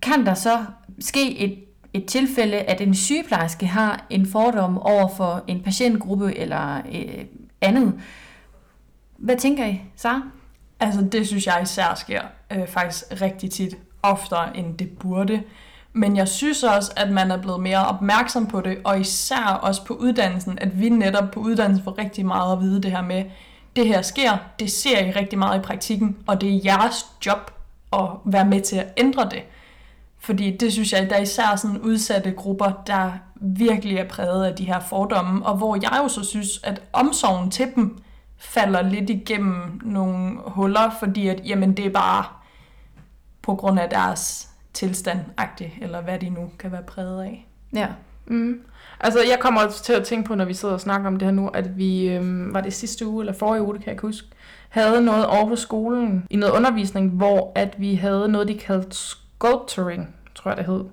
kan 0.02 0.26
der 0.26 0.35
så 0.35 0.64
ske 1.00 1.38
et, 1.38 1.64
et 1.94 2.06
tilfælde, 2.06 2.56
at 2.56 2.80
en 2.80 2.94
sygeplejerske 2.94 3.66
har 3.66 4.06
en 4.11 4.26
fordom 4.26 4.78
over 4.78 5.09
for 5.16 5.44
en 5.46 5.62
patientgruppe 5.62 6.38
eller 6.38 6.76
øh, 6.76 7.24
andet. 7.61 8.00
Hvad 9.16 9.37
tænker 9.37 9.66
I, 9.66 9.80
Sara? 9.96 10.22
Altså 10.80 11.00
det 11.12 11.26
synes 11.26 11.46
jeg 11.46 11.61
især 11.62 11.94
sker 11.94 12.22
øh, 12.52 12.66
faktisk 12.66 13.04
rigtig 13.22 13.50
tit, 13.50 13.76
oftere 14.02 14.56
end 14.56 14.78
det 14.78 14.98
burde. 14.98 15.42
Men 15.92 16.16
jeg 16.16 16.28
synes 16.28 16.62
også, 16.62 16.92
at 16.96 17.11
man 17.11 17.30
er 17.30 17.37
blevet 17.42 17.61
mere 17.61 17.87
opmærksom 17.87 18.46
på 18.46 18.61
det, 18.61 18.78
og 18.85 19.00
især 19.00 19.61
også 19.62 19.85
på 19.85 19.94
uddannelsen, 19.94 20.59
at 20.59 20.80
vi 20.80 20.88
netop 20.88 21.30
på 21.30 21.40
uddannelsen 21.40 21.85
får 21.85 21.98
rigtig 21.98 22.26
meget 22.26 22.52
at 22.52 22.61
vide 22.61 22.82
det 22.82 22.90
her 22.90 23.02
med, 23.02 23.24
det 23.76 23.88
her 23.88 24.02
sker, 24.02 24.37
det 24.59 24.72
ser 24.72 25.06
I 25.06 25.11
rigtig 25.11 25.38
meget 25.38 25.59
i 25.59 25.62
praktikken, 25.62 26.16
og 26.26 26.40
det 26.40 26.54
er 26.54 26.61
jeres 26.64 27.06
job 27.26 27.50
at 27.92 28.09
være 28.24 28.44
med 28.44 28.61
til 28.61 28.76
at 28.76 28.87
ændre 28.96 29.24
det. 29.24 29.42
Fordi 30.18 30.57
det 30.57 30.72
synes 30.72 30.92
jeg, 30.92 31.11
der 31.11 31.16
er 31.16 31.22
især 31.22 31.57
sådan 31.57 31.79
udsatte 31.79 32.31
grupper, 32.31 32.83
der 32.87 33.12
virkelig 33.40 33.96
er 33.96 34.09
præget 34.09 34.44
af 34.44 34.55
de 34.55 34.64
her 34.64 34.81
fordomme, 34.81 35.46
og 35.46 35.57
hvor 35.57 35.76
jeg 35.76 36.00
jo 36.02 36.09
så 36.09 36.24
synes, 36.24 36.61
at 36.64 36.83
omsorgen 36.92 37.50
til 37.50 37.66
dem 37.74 37.98
falder 38.38 38.83
lidt 38.83 39.11
igennem 39.11 39.81
nogle 39.85 40.37
huller, 40.46 40.90
fordi 40.98 41.29
at, 41.29 41.40
jamen, 41.44 41.76
det 41.76 41.87
er 41.87 41.90
bare 41.90 42.24
på 43.42 43.55
grund 43.55 43.81
af 43.81 43.90
deres 43.90 44.50
tilstand 44.74 45.20
eller 45.81 46.00
hvad 46.00 46.18
de 46.18 46.31
nu 46.31 46.50
kan 46.59 46.72
være 46.72 46.83
præget 46.83 47.22
af. 47.22 47.46
Ja. 47.74 47.88
Mm. 48.26 48.61
Altså, 49.00 49.18
jeg 49.31 49.38
kommer 49.40 49.61
også 49.61 49.83
til 49.83 49.92
at 49.92 50.05
tænke 50.05 50.29
på, 50.29 50.35
når 50.35 50.44
vi 50.44 50.55
sidder 50.55 50.74
og 50.74 50.81
snakker 50.81 51.09
om 51.09 51.16
det 51.16 51.26
her 51.26 51.33
nu, 51.33 51.48
at 51.48 51.79
vi, 51.79 52.09
øhm, 52.09 52.55
var 52.55 52.61
det 52.61 52.74
sidste 52.74 53.07
uge, 53.07 53.22
eller 53.22 53.33
forrige 53.33 53.62
uge, 53.62 53.74
det 53.74 53.81
kan 53.83 53.87
jeg 53.87 53.94
ikke 53.94 54.07
huske, 54.07 54.29
havde 54.68 55.05
noget 55.05 55.26
over 55.26 55.48
på 55.48 55.57
skolen, 55.57 56.26
i 56.31 56.37
noget 56.37 56.55
undervisning, 56.55 57.11
hvor 57.11 57.52
at 57.55 57.74
vi 57.79 57.94
havde 57.94 58.29
noget, 58.29 58.48
de 58.48 58.59
kaldte 58.59 58.96
sculpturing, 59.38 60.14
tror 60.35 60.51
jeg 60.51 60.57
det 60.59 60.66
hed. 60.66 60.85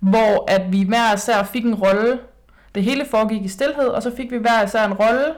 Hvor 0.00 0.50
at 0.50 0.72
vi 0.72 0.82
hver 0.82 1.14
især 1.14 1.42
fik 1.42 1.64
en 1.64 1.74
rolle. 1.74 2.18
Det 2.74 2.82
hele 2.82 3.06
foregik 3.10 3.42
i 3.44 3.48
stillhed, 3.48 3.86
og 3.86 4.02
så 4.02 4.12
fik 4.16 4.30
vi 4.30 4.36
hver 4.36 4.64
især 4.64 4.84
en 4.84 4.92
rolle 4.92 5.34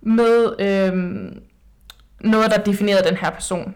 med 0.00 0.60
øhm, 0.60 1.42
noget, 2.20 2.50
der 2.50 2.56
definerede 2.56 3.08
den 3.08 3.16
her 3.16 3.30
person. 3.30 3.74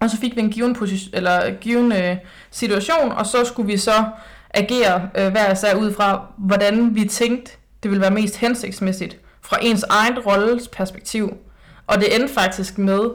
Og 0.00 0.10
så 0.10 0.16
fik 0.16 0.36
vi 0.36 0.40
en 0.40 0.50
given, 0.50 0.74
position, 0.74 1.14
eller 1.14 1.50
given 1.50 1.92
øh, 1.92 2.16
situation, 2.50 3.12
og 3.12 3.26
så 3.26 3.44
skulle 3.44 3.66
vi 3.66 3.76
så 3.76 4.04
agere 4.54 5.10
øh, 5.18 5.30
hver 5.30 5.52
især 5.52 5.74
ud 5.74 5.92
fra, 5.92 6.26
hvordan 6.38 6.94
vi 6.94 7.04
tænkte, 7.04 7.52
det 7.82 7.90
ville 7.90 8.00
være 8.00 8.10
mest 8.10 8.36
hensigtsmæssigt 8.36 9.18
fra 9.42 9.58
ens 9.62 9.82
egen 9.82 10.18
rolles 10.18 10.68
perspektiv. 10.68 11.36
Og 11.86 12.00
det 12.00 12.16
endte 12.16 12.34
faktisk 12.34 12.78
med, 12.78 13.10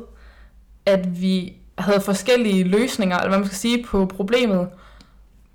at 0.86 1.22
vi 1.22 1.54
havde 1.78 2.02
forskellige 2.02 2.64
løsninger, 2.64 3.18
eller 3.18 3.30
hvad 3.30 3.38
man 3.38 3.48
skal 3.48 3.58
sige, 3.58 3.84
på 3.84 4.06
problemet. 4.06 4.68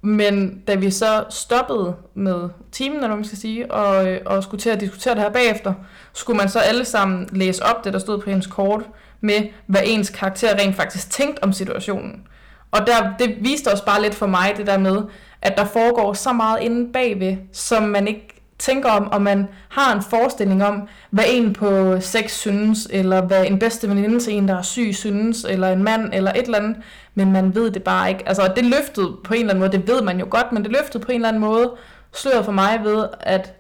Men 0.03 0.63
da 0.67 0.75
vi 0.75 0.91
så 0.91 1.25
stoppede 1.31 1.95
med 2.15 2.49
timen, 2.73 2.97
eller 2.97 3.09
hvad 3.09 3.17
man 3.17 3.25
skal 3.25 3.39
sige, 3.39 3.73
og, 3.73 4.09
øh, 4.09 4.21
og 4.27 4.43
skulle 4.43 4.61
til 4.61 4.71
at 4.71 4.81
diskutere 4.81 5.15
det 5.15 5.23
her 5.23 5.31
bagefter, 5.31 5.75
skulle 6.13 6.37
man 6.37 6.49
så 6.49 6.59
alle 6.59 6.85
sammen 6.85 7.29
læse 7.33 7.65
op 7.65 7.85
det, 7.85 7.93
der 7.93 7.99
stod 7.99 8.19
på 8.21 8.31
hendes 8.31 8.47
kort, 8.47 8.83
med 9.21 9.49
hvad 9.67 9.81
ens 9.85 10.11
karakter 10.11 10.59
rent 10.59 10.77
faktisk 10.77 11.11
tænkte 11.11 11.45
om 11.45 11.53
situationen. 11.53 12.23
Og 12.71 12.87
der, 12.87 13.13
det 13.19 13.37
viste 13.41 13.73
også 13.73 13.85
bare 13.85 14.03
lidt 14.03 14.15
for 14.15 14.27
mig 14.27 14.55
det 14.57 14.67
der 14.67 14.79
med, 14.79 15.03
at 15.43 15.57
der 15.57 15.65
foregår 15.65 16.13
så 16.13 16.33
meget 16.33 16.63
inde 16.63 16.93
bagved, 16.93 17.37
som 17.53 17.83
man 17.83 18.09
ikke 18.09 18.38
tænker 18.59 18.91
om, 18.91 19.09
og 19.09 19.23
man 19.23 19.49
har 19.69 19.95
en 19.95 20.03
forestilling 20.03 20.65
om, 20.65 20.89
hvad 21.11 21.25
en 21.29 21.53
på 21.53 22.01
sex 22.01 22.31
synes, 22.31 22.89
eller 22.91 23.21
hvad 23.21 23.47
en 23.47 23.59
bedste 23.59 23.89
veninde 23.89 24.21
til 24.21 24.35
en, 24.35 24.49
der 24.49 24.59
er 24.59 24.63
syg, 24.63 24.91
synes, 24.93 25.47
eller 25.49 25.69
en 25.69 25.83
mand, 25.83 26.11
eller 26.13 26.31
et 26.31 26.45
eller 26.45 26.59
andet, 26.59 26.77
men 27.15 27.33
man 27.33 27.55
ved 27.55 27.71
det 27.71 27.83
bare 27.83 28.09
ikke. 28.09 28.29
Altså, 28.29 28.53
det 28.57 28.65
løftede 28.65 29.17
på 29.25 29.35
en 29.35 29.41
eller 29.41 29.55
anden 29.55 29.61
måde, 29.61 29.73
det 29.73 29.89
ved 29.89 30.03
man 30.03 30.19
jo 30.21 30.27
godt, 30.31 30.53
men 30.53 30.63
det 30.63 30.73
løftede 30.73 31.05
på 31.05 31.13
en 31.13 31.17
eller 31.17 31.29
anden 31.29 31.41
måde 31.41 31.71
sløret 32.13 32.45
for 32.45 32.53
mig 32.53 32.81
ved, 32.85 33.09
at 33.21 33.55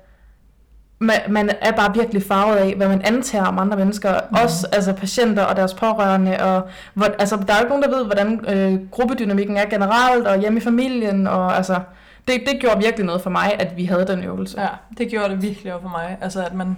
man, 0.99 1.21
man 1.29 1.51
er 1.61 1.73
bare 1.73 1.95
virkelig 1.95 2.23
farvet 2.23 2.57
af, 2.57 2.75
hvad 2.77 2.89
man 2.89 3.03
antager 3.03 3.45
om 3.45 3.59
andre 3.59 3.77
mennesker. 3.77 4.21
Mm. 4.31 4.37
Også 4.43 4.67
altså 4.73 4.93
patienter 4.93 5.43
og 5.45 5.57
deres 5.57 5.75
pårørende. 5.75 6.43
Og, 6.43 6.69
hvor, 6.95 7.07
altså, 7.19 7.37
der 7.47 7.53
er 7.53 7.59
jo 7.59 7.65
ikke 7.65 7.77
nogen, 7.77 7.83
der 7.83 7.97
ved, 7.97 8.05
hvordan 8.05 8.45
øh, 8.49 8.91
gruppedynamikken 8.91 9.57
er 9.57 9.67
generelt, 9.67 10.27
og 10.27 10.41
hjemme 10.41 10.59
i 10.59 10.63
familien. 10.63 11.27
Og, 11.27 11.57
altså, 11.57 11.81
det, 12.29 12.41
det 12.47 12.61
gjorde 12.61 12.79
virkelig 12.79 13.07
noget 13.07 13.23
for 13.23 13.31
mig, 13.31 13.57
at 13.59 13.77
vi 13.77 13.85
havde 13.85 14.07
den 14.07 14.25
øvelse. 14.25 14.61
Ja, 14.61 14.69
det 14.99 15.11
gjorde 15.11 15.29
det 15.29 15.43
virkelig 15.43 15.75
også 15.75 15.83
for 15.83 15.88
mig. 15.88 16.19
Altså, 16.21 16.45
at 16.45 16.55
man, 16.55 16.77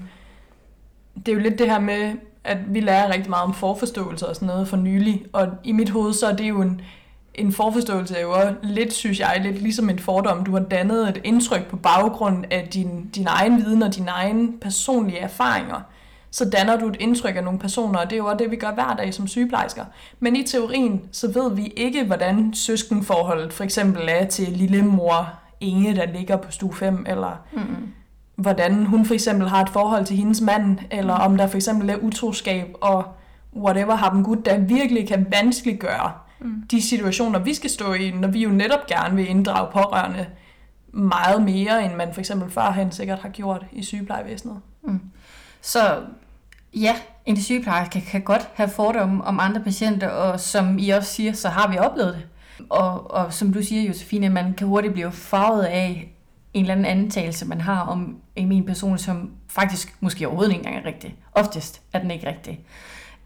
det 1.17 1.29
er 1.29 1.33
jo 1.33 1.41
lidt 1.41 1.59
det 1.59 1.71
her 1.71 1.81
med, 1.81 2.13
at 2.45 2.59
vi 2.69 2.81
lærer 2.81 3.13
rigtig 3.13 3.31
meget 3.31 3.45
om 3.45 3.55
forforståelse 3.55 4.29
og 4.29 4.35
sådan 4.35 4.47
noget 4.47 4.69
for 4.69 4.77
nylig. 4.77 5.25
Og 5.33 5.49
i 5.65 5.73
mit 5.73 5.91
hoved, 5.91 6.13
så 6.13 6.27
er 6.27 6.37
det 6.37 6.49
jo 6.49 6.61
en, 6.63 6.81
en 7.35 7.53
forforståelse 7.53 8.17
er 8.17 8.21
jo 8.21 8.33
også 8.33 8.55
lidt, 8.63 8.93
synes 8.93 9.21
jeg, 9.21 9.41
lidt 9.43 9.63
ligesom 9.63 9.91
en 9.91 9.99
fordom. 9.99 10.45
Du 10.45 10.53
har 10.53 10.61
dannet 10.61 11.09
et 11.09 11.21
indtryk 11.25 11.67
på 11.67 11.77
baggrund 11.77 12.45
af 12.51 12.69
din, 12.75 13.11
din 13.15 13.27
egen 13.27 13.57
viden 13.57 13.83
og 13.83 13.95
dine 13.95 14.11
egne 14.11 14.53
personlige 14.61 15.19
erfaringer. 15.19 15.81
Så 16.31 16.51
danner 16.51 16.77
du 16.77 16.89
et 16.89 16.97
indtryk 17.01 17.37
af 17.37 17.45
nogle 17.45 17.59
personer, 17.59 17.99
og 17.99 18.05
det 18.05 18.13
er 18.13 18.17
jo 18.17 18.27
også 18.27 18.37
det, 18.37 18.51
vi 18.51 18.57
gør 18.57 18.73
hver 18.73 18.95
dag 18.99 19.15
som 19.15 19.27
sygeplejersker. 19.27 19.85
Men 20.21 20.37
i 20.37 20.43
teorien, 20.47 21.03
så 21.13 21.33
ved 21.33 21.55
vi 21.55 21.67
ikke, 21.67 22.05
hvordan 22.05 22.55
søskenforholdet 22.55 23.53
for 23.53 23.65
eksempel 23.65 24.09
er 24.09 24.25
til 24.25 24.49
lille 24.49 24.83
mor 24.83 25.39
Inge, 25.61 25.96
der 25.96 26.07
ligger 26.07 26.37
på 26.37 26.51
stue 26.51 26.75
5, 26.75 27.05
eller 27.09 27.44
mm. 27.53 27.92
hvordan 28.37 28.87
hun 28.87 29.07
for 29.07 29.14
eksempel 29.14 29.49
har 29.49 29.62
et 29.62 29.68
forhold 29.68 30.05
til 30.05 30.16
hendes 30.16 30.40
mand, 30.40 30.79
eller 30.90 31.14
om 31.14 31.37
der 31.37 31.46
for 31.46 31.57
eksempel 31.57 31.90
er 31.90 31.96
utroskab, 31.96 32.75
og 32.81 33.05
whatever 33.57 33.94
har 33.94 34.11
dem 34.11 34.25
gut, 34.25 34.44
der 34.44 34.59
virkelig 34.59 35.09
kan 35.09 35.27
vanskeliggøre 35.31 36.12
mm. 36.40 36.62
de 36.70 36.83
situationer, 36.83 37.38
vi 37.38 37.55
skal 37.55 37.70
stå 37.70 37.92
i, 37.92 38.11
når 38.11 38.29
vi 38.29 38.42
jo 38.42 38.51
netop 38.51 38.87
gerne 38.87 39.16
vil 39.16 39.29
inddrage 39.29 39.73
pårørende 39.73 40.27
meget 40.92 41.42
mere, 41.42 41.85
end 41.85 41.94
man 41.94 42.12
for 42.12 42.20
eksempel 42.20 42.51
førhen 42.51 42.92
sikkert 42.92 43.18
har 43.18 43.29
gjort 43.29 43.64
i 43.73 43.83
sygeplejevæsenet. 43.83 44.57
Mm. 44.83 45.01
Så 45.61 45.81
ja, 46.75 46.96
en 47.27 47.37
sygeplejerske 47.37 48.01
kan 48.01 48.23
godt 48.23 48.51
have 48.55 48.68
fordomme 48.68 49.25
om 49.25 49.40
andre 49.40 49.61
patienter, 49.61 50.09
og 50.09 50.40
som 50.40 50.79
I 50.79 50.90
også 50.90 51.12
siger, 51.12 51.33
så 51.33 51.49
har 51.49 51.70
vi 51.70 51.79
oplevet 51.79 52.14
det. 52.14 52.27
Og, 52.68 53.11
og 53.11 53.33
som 53.33 53.53
du 53.53 53.62
siger, 53.62 53.83
Josefine, 53.83 54.29
man 54.29 54.55
kan 54.55 54.66
hurtigt 54.66 54.92
blive 54.92 55.12
farvet 55.12 55.62
af 55.62 56.12
en 56.55 56.61
eller 56.61 56.75
anden 56.75 56.87
antagelse, 56.87 57.46
man 57.46 57.61
har 57.61 57.81
om 57.81 58.16
en 58.37 58.49
min 58.49 58.66
person, 58.66 58.99
som 58.99 59.31
faktisk 59.49 59.96
måske 60.01 60.27
overhovedet 60.27 60.53
ikke 60.53 60.66
engang 60.66 60.85
er 60.85 60.88
rigtig. 60.88 61.16
Oftest 61.33 61.83
er 61.92 61.99
den 61.99 62.11
ikke 62.11 62.29
rigtig. 62.29 62.61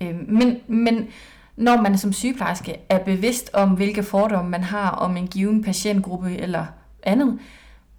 Øh, 0.01 0.15
men, 0.29 0.57
men 0.67 1.09
når 1.57 1.83
man 1.83 1.99
som 1.99 2.13
sygeplejerske 2.13 2.77
er 2.89 2.99
bevidst 2.99 3.51
om, 3.53 3.71
hvilke 3.71 4.03
fordomme 4.03 4.51
man 4.51 4.63
har 4.63 4.91
om 4.91 5.17
en 5.17 5.27
given 5.27 5.63
patientgruppe 5.63 6.37
eller 6.37 6.67
andet, 7.03 7.39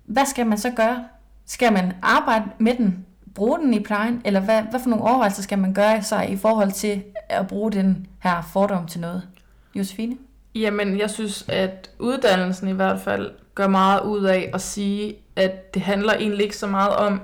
hvad 0.05 0.25
skal 0.25 0.47
man 0.47 0.57
så 0.57 0.71
gøre? 0.75 1.05
Skal 1.45 1.73
man 1.73 1.93
arbejde 2.01 2.45
med 2.57 2.75
den, 2.75 3.05
bruge 3.35 3.59
den 3.59 3.73
i 3.73 3.79
plejen, 3.79 4.21
eller 4.25 4.39
hvad, 4.39 4.61
hvad 4.61 4.79
for 4.79 4.89
nogle 4.89 5.05
overvejelser 5.05 5.43
skal 5.43 5.59
man 5.59 5.73
gøre 5.73 6.03
sig 6.03 6.29
i 6.31 6.37
forhold 6.37 6.71
til 6.71 7.03
at 7.29 7.47
bruge 7.47 7.71
den 7.71 8.07
her 8.19 8.41
fordom 8.41 8.87
til 8.87 9.01
noget? 9.01 9.27
Josefine? 9.75 10.17
Jamen, 10.55 10.99
jeg 10.99 11.09
synes, 11.09 11.45
at 11.47 11.89
uddannelsen 11.99 12.67
i 12.67 12.71
hvert 12.71 12.99
fald 12.99 13.31
gør 13.55 13.67
meget 13.67 14.01
ud 14.01 14.23
af 14.23 14.51
at 14.53 14.61
sige, 14.61 15.15
at 15.35 15.73
det 15.73 15.81
handler 15.81 16.13
egentlig 16.13 16.43
ikke 16.43 16.57
så 16.57 16.67
meget 16.67 16.95
om 16.95 17.21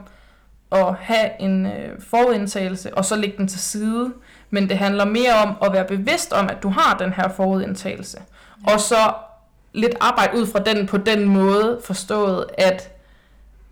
at 0.72 0.96
have 1.00 1.41
en 1.41 1.65
øh, 1.65 2.02
forudindtagelse, 2.10 2.98
og 2.98 3.06
så 3.06 3.15
lægge 3.15 3.38
den 3.38 3.48
til 3.48 3.60
side, 3.60 4.13
men 4.50 4.70
det 4.70 4.78
handler 4.78 5.06
mere 5.06 5.34
om 5.34 5.56
at 5.63 5.74
være 5.74 5.86
bevidst 5.86 6.34
om, 6.34 6.50
at 6.50 6.63
du 6.63 6.70
har 6.70 6.98
den 6.98 7.13
her 7.13 7.30
forudindtagelse, 7.30 8.17
og 8.67 8.80
så 8.80 9.13
lidt 9.74 9.96
arbejde 10.00 10.38
ud 10.38 10.48
fra 10.48 10.60
den 10.60 10.88
på 10.88 10.98
den 10.98 11.26
måde 11.26 11.80
forstået, 11.84 12.46
at 12.58 12.91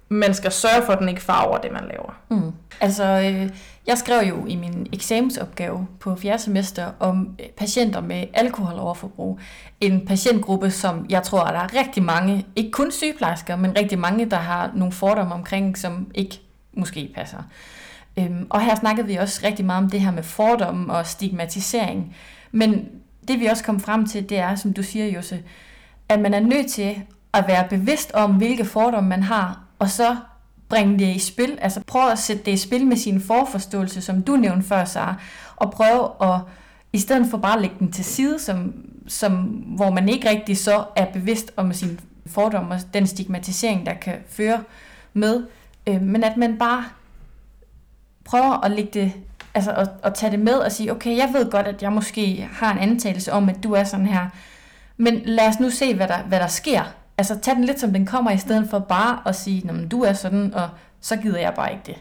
man 0.09 0.33
skal 0.33 0.51
sørge 0.51 0.85
for, 0.85 0.93
at 0.93 0.99
den 0.99 1.09
ikke 1.09 1.21
farver 1.21 1.57
det, 1.57 1.71
man 1.71 1.83
laver. 1.91 2.19
Mm. 2.29 2.51
Altså, 2.81 3.03
øh, 3.03 3.49
jeg 3.87 3.97
skrev 3.97 4.27
jo 4.27 4.45
i 4.45 4.55
min 4.55 4.87
eksamensopgave 4.93 5.87
på 5.99 6.15
fjerde 6.15 6.43
semester 6.43 6.91
om 6.99 7.35
øh, 7.39 7.45
patienter 7.49 8.01
med 8.01 8.23
alkoholoverforbrug. 8.33 9.39
En 9.81 10.05
patientgruppe, 10.05 10.71
som 10.71 11.05
jeg 11.09 11.23
tror, 11.23 11.41
at 11.41 11.53
der 11.53 11.59
er 11.59 11.85
rigtig 11.85 12.03
mange, 12.03 12.45
ikke 12.55 12.71
kun 12.71 12.91
sygeplejersker, 12.91 13.55
men 13.55 13.77
rigtig 13.77 13.99
mange, 13.99 14.25
der 14.25 14.37
har 14.37 14.71
nogle 14.75 14.91
fordomme 14.91 15.33
omkring, 15.33 15.77
som 15.77 16.11
ikke 16.15 16.41
måske 16.73 17.11
passer. 17.15 17.43
Øhm, 18.19 18.47
og 18.49 18.61
her 18.61 18.75
snakkede 18.75 19.07
vi 19.07 19.15
også 19.15 19.41
rigtig 19.43 19.65
meget 19.65 19.83
om 19.83 19.89
det 19.89 20.01
her 20.01 20.11
med 20.11 20.23
fordomme 20.23 20.93
og 20.93 21.07
stigmatisering. 21.07 22.15
Men 22.51 22.89
det 23.27 23.39
vi 23.39 23.45
også 23.45 23.63
kom 23.63 23.79
frem 23.79 24.05
til, 24.05 24.29
det 24.29 24.37
er, 24.37 24.55
som 24.55 24.73
du 24.73 24.83
siger, 24.83 25.05
Jose, 25.05 25.43
at 26.09 26.19
man 26.19 26.33
er 26.33 26.39
nødt 26.39 26.71
til 26.71 27.01
at 27.33 27.47
være 27.47 27.67
bevidst 27.69 28.11
om, 28.11 28.33
hvilke 28.35 28.65
fordomme 28.65 29.09
man 29.09 29.23
har, 29.23 29.59
og 29.79 29.89
så 29.89 30.15
bringe 30.69 30.99
det 30.99 31.15
i 31.15 31.19
spil, 31.19 31.57
altså 31.61 31.81
prøve 31.87 32.11
at 32.11 32.19
sætte 32.19 32.43
det 32.43 32.51
i 32.51 32.57
spil 32.57 32.85
med 32.85 32.97
sin 32.97 33.21
forforståelse, 33.21 34.01
som 34.01 34.21
du 34.21 34.35
nævnte 34.35 34.67
før, 34.67 34.85
Sara, 34.85 35.15
og 35.55 35.71
prøve 35.71 36.09
at, 36.21 36.41
i 36.93 36.99
stedet 36.99 37.27
for 37.29 37.37
bare 37.37 37.55
at 37.55 37.61
lægge 37.61 37.75
den 37.79 37.91
til 37.91 38.05
side, 38.05 38.39
som, 38.39 38.73
som, 39.07 39.33
hvor 39.75 39.89
man 39.89 40.09
ikke 40.09 40.29
rigtig 40.29 40.57
så 40.57 40.83
er 40.95 41.05
bevidst 41.05 41.51
om 41.57 41.73
sin 41.73 41.99
fordom 42.25 42.71
og 42.71 42.79
den 42.93 43.07
stigmatisering, 43.07 43.85
der 43.85 43.93
kan 43.93 44.15
føre 44.29 44.63
med, 45.13 45.43
øh, 45.87 46.01
men 46.01 46.23
at 46.23 46.37
man 46.37 46.57
bare 46.57 46.85
prøver 48.23 48.65
at 48.65 48.71
lægge 48.71 48.91
det, 48.93 49.13
altså 49.53 49.71
at, 49.71 49.89
at 50.03 50.13
tage 50.13 50.31
det 50.31 50.39
med 50.39 50.53
og 50.53 50.71
sige, 50.71 50.91
okay, 50.91 51.17
jeg 51.17 51.29
ved 51.33 51.51
godt, 51.51 51.67
at 51.67 51.81
jeg 51.81 51.91
måske 51.93 52.49
har 52.51 52.71
en 52.71 52.77
antagelse 52.77 53.33
om, 53.33 53.49
at 53.49 53.63
du 53.63 53.73
er 53.73 53.83
sådan 53.83 54.05
her, 54.05 54.29
men 54.97 55.21
lad 55.25 55.47
os 55.47 55.59
nu 55.59 55.69
se, 55.69 55.95
hvad 55.95 56.07
der, 56.07 56.17
hvad 56.17 56.39
der 56.39 56.47
sker. 56.47 56.83
Altså 57.19 57.39
tag 57.39 57.55
den 57.55 57.63
lidt 57.63 57.79
som 57.79 57.93
den 57.93 58.05
kommer, 58.05 58.31
i 58.31 58.37
stedet 58.37 58.69
for 58.69 58.79
bare 58.79 59.19
at 59.25 59.35
sige, 59.35 59.69
at 59.69 59.91
du 59.91 60.01
er 60.01 60.13
sådan, 60.13 60.53
og 60.53 60.69
så 61.01 61.17
gider 61.17 61.39
jeg 61.39 61.53
bare 61.55 61.71
ikke 61.71 61.83
det. 61.85 61.95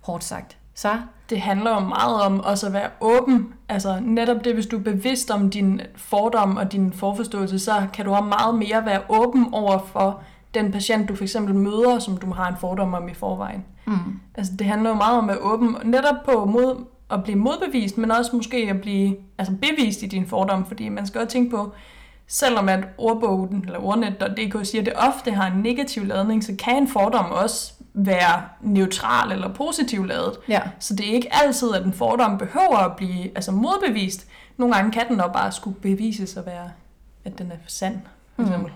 Hårdt 0.00 0.24
sagt. 0.24 0.56
Så? 0.74 0.88
Det 1.30 1.40
handler 1.40 1.70
jo 1.70 1.80
meget 1.80 2.22
om 2.22 2.40
også 2.40 2.66
at 2.66 2.72
være 2.72 2.88
åben. 3.00 3.48
Altså 3.68 4.00
netop 4.02 4.44
det, 4.44 4.54
hvis 4.54 4.66
du 4.66 4.78
er 4.78 4.82
bevidst 4.82 5.30
om 5.30 5.50
din 5.50 5.80
fordom 5.96 6.56
og 6.56 6.72
din 6.72 6.92
forforståelse, 6.92 7.58
så 7.58 7.72
kan 7.92 8.04
du 8.04 8.12
have 8.12 8.26
meget 8.26 8.54
mere 8.54 8.86
være 8.86 9.00
åben 9.08 9.46
over 9.52 9.78
for 9.78 10.22
den 10.54 10.72
patient, 10.72 11.08
du 11.08 11.16
for 11.16 11.24
eksempel 11.24 11.54
møder, 11.54 11.98
som 11.98 12.16
du 12.16 12.32
har 12.32 12.48
en 12.48 12.56
fordom 12.60 12.94
om 12.94 13.08
i 13.08 13.14
forvejen. 13.14 13.64
Mm. 13.86 14.20
Altså 14.34 14.52
det 14.58 14.66
handler 14.66 14.90
jo 14.90 14.96
meget 14.96 15.18
om 15.18 15.30
at 15.30 15.36
være 15.36 15.44
åben, 15.44 15.76
netop 15.84 16.16
på 16.24 16.44
mod, 16.44 16.84
at 17.10 17.24
blive 17.24 17.38
modbevist, 17.38 17.98
men 17.98 18.10
også 18.10 18.36
måske 18.36 18.56
at 18.56 18.80
blive 18.80 19.16
altså 19.38 19.54
bevist 19.54 20.02
i 20.02 20.06
din 20.06 20.26
fordom, 20.26 20.66
fordi 20.66 20.88
man 20.88 21.06
skal 21.06 21.20
også 21.20 21.32
tænke 21.32 21.50
på, 21.50 21.72
selvom 22.32 22.68
at 22.68 22.84
ordbogen 22.98 23.62
eller 23.66 23.78
ordnet.dk 23.78 24.66
siger, 24.66 24.82
at 24.82 24.86
det 24.86 24.94
ofte 24.96 25.30
har 25.30 25.50
en 25.50 25.62
negativ 25.62 26.06
ladning, 26.06 26.44
så 26.44 26.54
kan 26.58 26.76
en 26.76 26.88
fordom 26.88 27.30
også 27.30 27.72
være 27.94 28.42
neutral 28.60 29.32
eller 29.32 29.54
positiv 29.54 30.04
ladet. 30.04 30.38
Ja. 30.48 30.60
Så 30.78 30.96
det 30.96 31.08
er 31.08 31.14
ikke 31.14 31.34
altid, 31.34 31.74
at 31.74 31.84
en 31.84 31.92
fordom 31.92 32.38
behøver 32.38 32.76
at 32.76 32.96
blive 32.96 33.24
altså 33.34 33.52
modbevist. 33.52 34.26
Nogle 34.56 34.74
gange 34.74 34.92
kan 34.92 35.08
den 35.08 35.20
også 35.20 35.32
bare 35.32 35.52
skulle 35.52 35.76
bevises 35.80 36.36
at 36.36 36.46
være, 36.46 36.70
at 37.24 37.38
den 37.38 37.52
er 37.52 37.56
sand. 37.66 38.00
For 38.36 38.56
mm. 38.56 38.66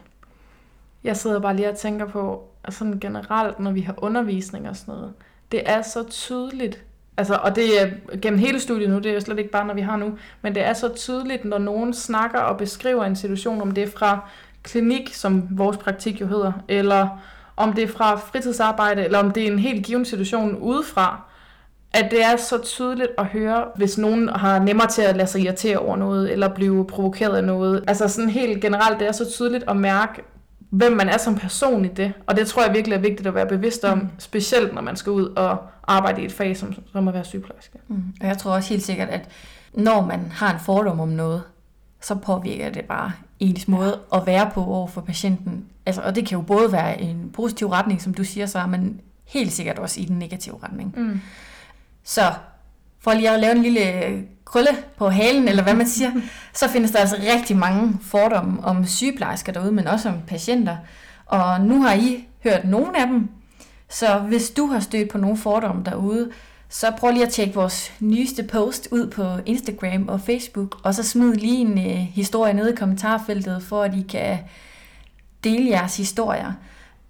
Jeg 1.04 1.16
sidder 1.16 1.40
bare 1.40 1.56
lige 1.56 1.70
og 1.70 1.76
tænker 1.76 2.06
på, 2.06 2.48
altså 2.64 2.98
generelt, 3.00 3.60
når 3.60 3.70
vi 3.70 3.80
har 3.80 3.94
undervisning 3.98 4.68
og 4.68 4.76
sådan 4.76 4.94
noget, 4.94 5.12
det 5.52 5.62
er 5.70 5.82
så 5.82 6.04
tydeligt, 6.08 6.84
Altså, 7.18 7.34
og 7.34 7.56
det 7.56 7.82
er 7.82 7.88
gennem 8.22 8.38
hele 8.38 8.60
studiet 8.60 8.90
nu, 8.90 8.98
det 8.98 9.06
er 9.06 9.14
jo 9.14 9.20
slet 9.20 9.38
ikke 9.38 9.50
bare, 9.50 9.66
når 9.66 9.74
vi 9.74 9.80
har 9.80 9.96
nu, 9.96 10.18
men 10.42 10.54
det 10.54 10.66
er 10.66 10.72
så 10.72 10.88
tydeligt, 10.88 11.44
når 11.44 11.58
nogen 11.58 11.94
snakker 11.94 12.38
og 12.38 12.58
beskriver 12.58 13.04
en 13.04 13.16
situation, 13.16 13.60
om 13.60 13.70
det 13.70 13.84
er 13.84 13.90
fra 13.96 14.28
klinik, 14.62 15.14
som 15.14 15.48
vores 15.50 15.76
praktik 15.76 16.20
jo 16.20 16.26
hedder, 16.26 16.52
eller 16.68 17.08
om 17.56 17.72
det 17.72 17.84
er 17.84 17.88
fra 17.88 18.16
fritidsarbejde, 18.16 19.04
eller 19.04 19.18
om 19.18 19.30
det 19.30 19.42
er 19.42 19.52
en 19.52 19.58
helt 19.58 19.86
given 19.86 20.04
situation 20.04 20.56
udefra, 20.56 21.20
at 21.92 22.10
det 22.10 22.24
er 22.24 22.36
så 22.36 22.58
tydeligt 22.58 23.10
at 23.18 23.26
høre, 23.26 23.64
hvis 23.76 23.98
nogen 23.98 24.28
har 24.28 24.58
nemmere 24.58 24.88
til 24.88 25.02
at 25.02 25.16
lade 25.16 25.28
sig 25.28 25.40
irritere 25.40 25.78
over 25.78 25.96
noget, 25.96 26.32
eller 26.32 26.48
blive 26.48 26.86
provokeret 26.86 27.36
af 27.36 27.44
noget. 27.44 27.84
Altså 27.86 28.08
sådan 28.08 28.30
helt 28.30 28.60
generelt, 28.60 29.00
det 29.00 29.08
er 29.08 29.12
så 29.12 29.30
tydeligt 29.30 29.64
at 29.68 29.76
mærke, 29.76 30.22
hvem 30.70 30.92
man 30.92 31.08
er 31.08 31.18
som 31.18 31.34
person 31.34 31.84
i 31.84 31.88
det. 31.88 32.12
Og 32.26 32.36
det 32.36 32.46
tror 32.46 32.64
jeg 32.64 32.74
virkelig 32.74 32.96
er 32.96 33.00
vigtigt 33.00 33.26
at 33.26 33.34
være 33.34 33.46
bevidst 33.46 33.84
om, 33.84 33.98
mm. 33.98 34.08
specielt 34.18 34.74
når 34.74 34.82
man 34.82 34.96
skal 34.96 35.12
ud 35.12 35.26
og 35.26 35.58
arbejde 35.86 36.22
i 36.22 36.24
et 36.24 36.32
fag 36.32 36.56
som, 36.56 36.74
som 36.92 37.08
at 37.08 37.14
være 37.14 37.24
sygeplejerske. 37.24 37.78
Mm. 37.88 38.02
Og 38.20 38.26
jeg 38.26 38.38
tror 38.38 38.52
også 38.52 38.68
helt 38.68 38.82
sikkert, 38.82 39.08
at 39.08 39.28
når 39.74 40.06
man 40.06 40.32
har 40.32 40.54
en 40.54 40.60
fordom 40.60 41.00
om 41.00 41.08
noget, 41.08 41.42
så 42.00 42.14
påvirker 42.14 42.70
det 42.70 42.84
bare 42.84 43.12
ens 43.40 43.68
måde 43.68 44.00
at 44.14 44.26
være 44.26 44.50
på 44.54 44.64
over 44.64 44.86
for 44.86 45.00
patienten. 45.00 45.64
Altså, 45.86 46.02
og 46.02 46.14
det 46.14 46.26
kan 46.26 46.38
jo 46.38 46.42
både 46.42 46.72
være 46.72 47.00
en 47.00 47.30
positiv 47.32 47.66
retning, 47.68 48.02
som 48.02 48.14
du 48.14 48.24
siger 48.24 48.46
så, 48.46 48.66
men 48.66 49.00
helt 49.24 49.52
sikkert 49.52 49.78
også 49.78 50.00
i 50.00 50.04
den 50.04 50.18
negative 50.18 50.58
retning. 50.62 50.94
Mm. 50.96 51.20
Så 52.04 52.32
for 53.06 53.14
lige 53.14 53.30
at 53.30 53.40
lave 53.40 53.56
en 53.56 53.62
lille 53.62 53.82
krølle 54.44 54.70
på 54.96 55.08
halen, 55.08 55.48
eller 55.48 55.62
hvad 55.62 55.74
man 55.74 55.88
siger, 55.88 56.10
så 56.54 56.68
findes 56.68 56.90
der 56.90 56.98
altså 56.98 57.16
rigtig 57.34 57.56
mange 57.56 57.98
fordomme 58.02 58.64
om 58.64 58.86
sygeplejersker 58.86 59.52
derude, 59.52 59.72
men 59.72 59.86
også 59.86 60.08
om 60.08 60.14
patienter. 60.26 60.76
Og 61.26 61.60
nu 61.60 61.82
har 61.82 61.94
I 61.94 62.28
hørt 62.44 62.64
nogle 62.64 63.00
af 63.00 63.06
dem, 63.06 63.28
så 63.88 64.18
hvis 64.18 64.50
du 64.50 64.66
har 64.66 64.80
stødt 64.80 65.08
på 65.08 65.18
nogle 65.18 65.36
fordomme 65.36 65.84
derude, 65.84 66.30
så 66.68 66.92
prøv 66.98 67.10
lige 67.10 67.26
at 67.26 67.32
tjekke 67.32 67.54
vores 67.54 67.92
nyeste 68.00 68.42
post 68.42 68.88
ud 68.90 69.10
på 69.10 69.24
Instagram 69.46 70.08
og 70.08 70.20
Facebook, 70.20 70.76
og 70.82 70.94
så 70.94 71.02
smid 71.02 71.34
lige 71.34 71.58
en 71.58 71.78
uh, 71.78 72.14
historie 72.14 72.54
nede 72.54 72.72
i 72.72 72.76
kommentarfeltet, 72.76 73.62
for 73.62 73.82
at 73.82 73.94
I 73.94 74.02
kan 74.02 74.38
dele 75.44 75.70
jeres 75.70 75.96
historier. 75.96 76.52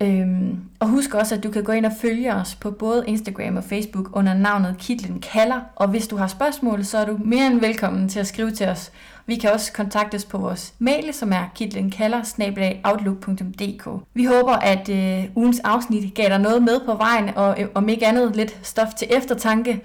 Øhm, 0.00 0.60
og 0.80 0.88
husk 0.88 1.14
også, 1.14 1.34
at 1.34 1.44
du 1.44 1.50
kan 1.50 1.64
gå 1.64 1.72
ind 1.72 1.86
og 1.86 1.92
følge 2.00 2.34
os 2.34 2.54
på 2.54 2.70
både 2.70 3.04
Instagram 3.06 3.56
og 3.56 3.64
Facebook 3.64 4.16
under 4.16 4.34
navnet 4.34 4.76
Kitlen 4.78 5.20
Kalder. 5.20 5.60
Og 5.76 5.88
hvis 5.88 6.08
du 6.08 6.16
har 6.16 6.26
spørgsmål, 6.26 6.84
så 6.84 6.98
er 6.98 7.04
du 7.04 7.18
mere 7.24 7.46
end 7.46 7.60
velkommen 7.60 8.08
til 8.08 8.20
at 8.20 8.26
skrive 8.26 8.50
til 8.50 8.68
os. 8.68 8.92
Vi 9.26 9.36
kan 9.36 9.52
også 9.52 9.72
kontaktes 9.72 10.24
på 10.24 10.38
vores 10.38 10.74
mail, 10.78 11.14
som 11.14 11.32
er 11.32 11.44
kitlenkalder.outlook.dk 11.54 13.88
Vi 14.14 14.24
håber, 14.24 14.52
at 14.52 14.88
øh, 14.88 15.24
ugens 15.34 15.60
afsnit 15.60 16.14
gav 16.14 16.28
dig 16.28 16.38
noget 16.38 16.62
med 16.62 16.80
på 16.86 16.94
vejen, 16.94 17.28
og 17.36 17.62
øh, 17.62 17.68
om 17.74 17.88
ikke 17.88 18.06
andet 18.06 18.36
lidt 18.36 18.58
stof 18.62 18.94
til 18.94 19.08
eftertanke. 19.10 19.80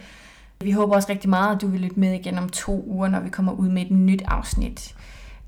Vi 0.62 0.72
håber 0.72 0.96
også 0.96 1.10
rigtig 1.10 1.30
meget, 1.30 1.56
at 1.56 1.62
du 1.62 1.68
vil 1.68 1.82
lytte 1.82 2.00
med 2.00 2.14
igen 2.14 2.38
om 2.38 2.50
to 2.50 2.84
uger, 2.88 3.08
når 3.08 3.20
vi 3.20 3.30
kommer 3.30 3.52
ud 3.52 3.70
med 3.70 3.82
et 3.82 3.92
nyt 3.92 4.22
afsnit. 4.28 4.96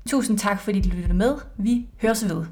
Tusind 0.08 0.38
tak, 0.38 0.60
fordi 0.60 0.80
du 0.80 0.88
lyttede 0.88 1.14
med. 1.14 1.34
Vi 1.56 1.86
høres 2.02 2.28
ved. 2.28 2.44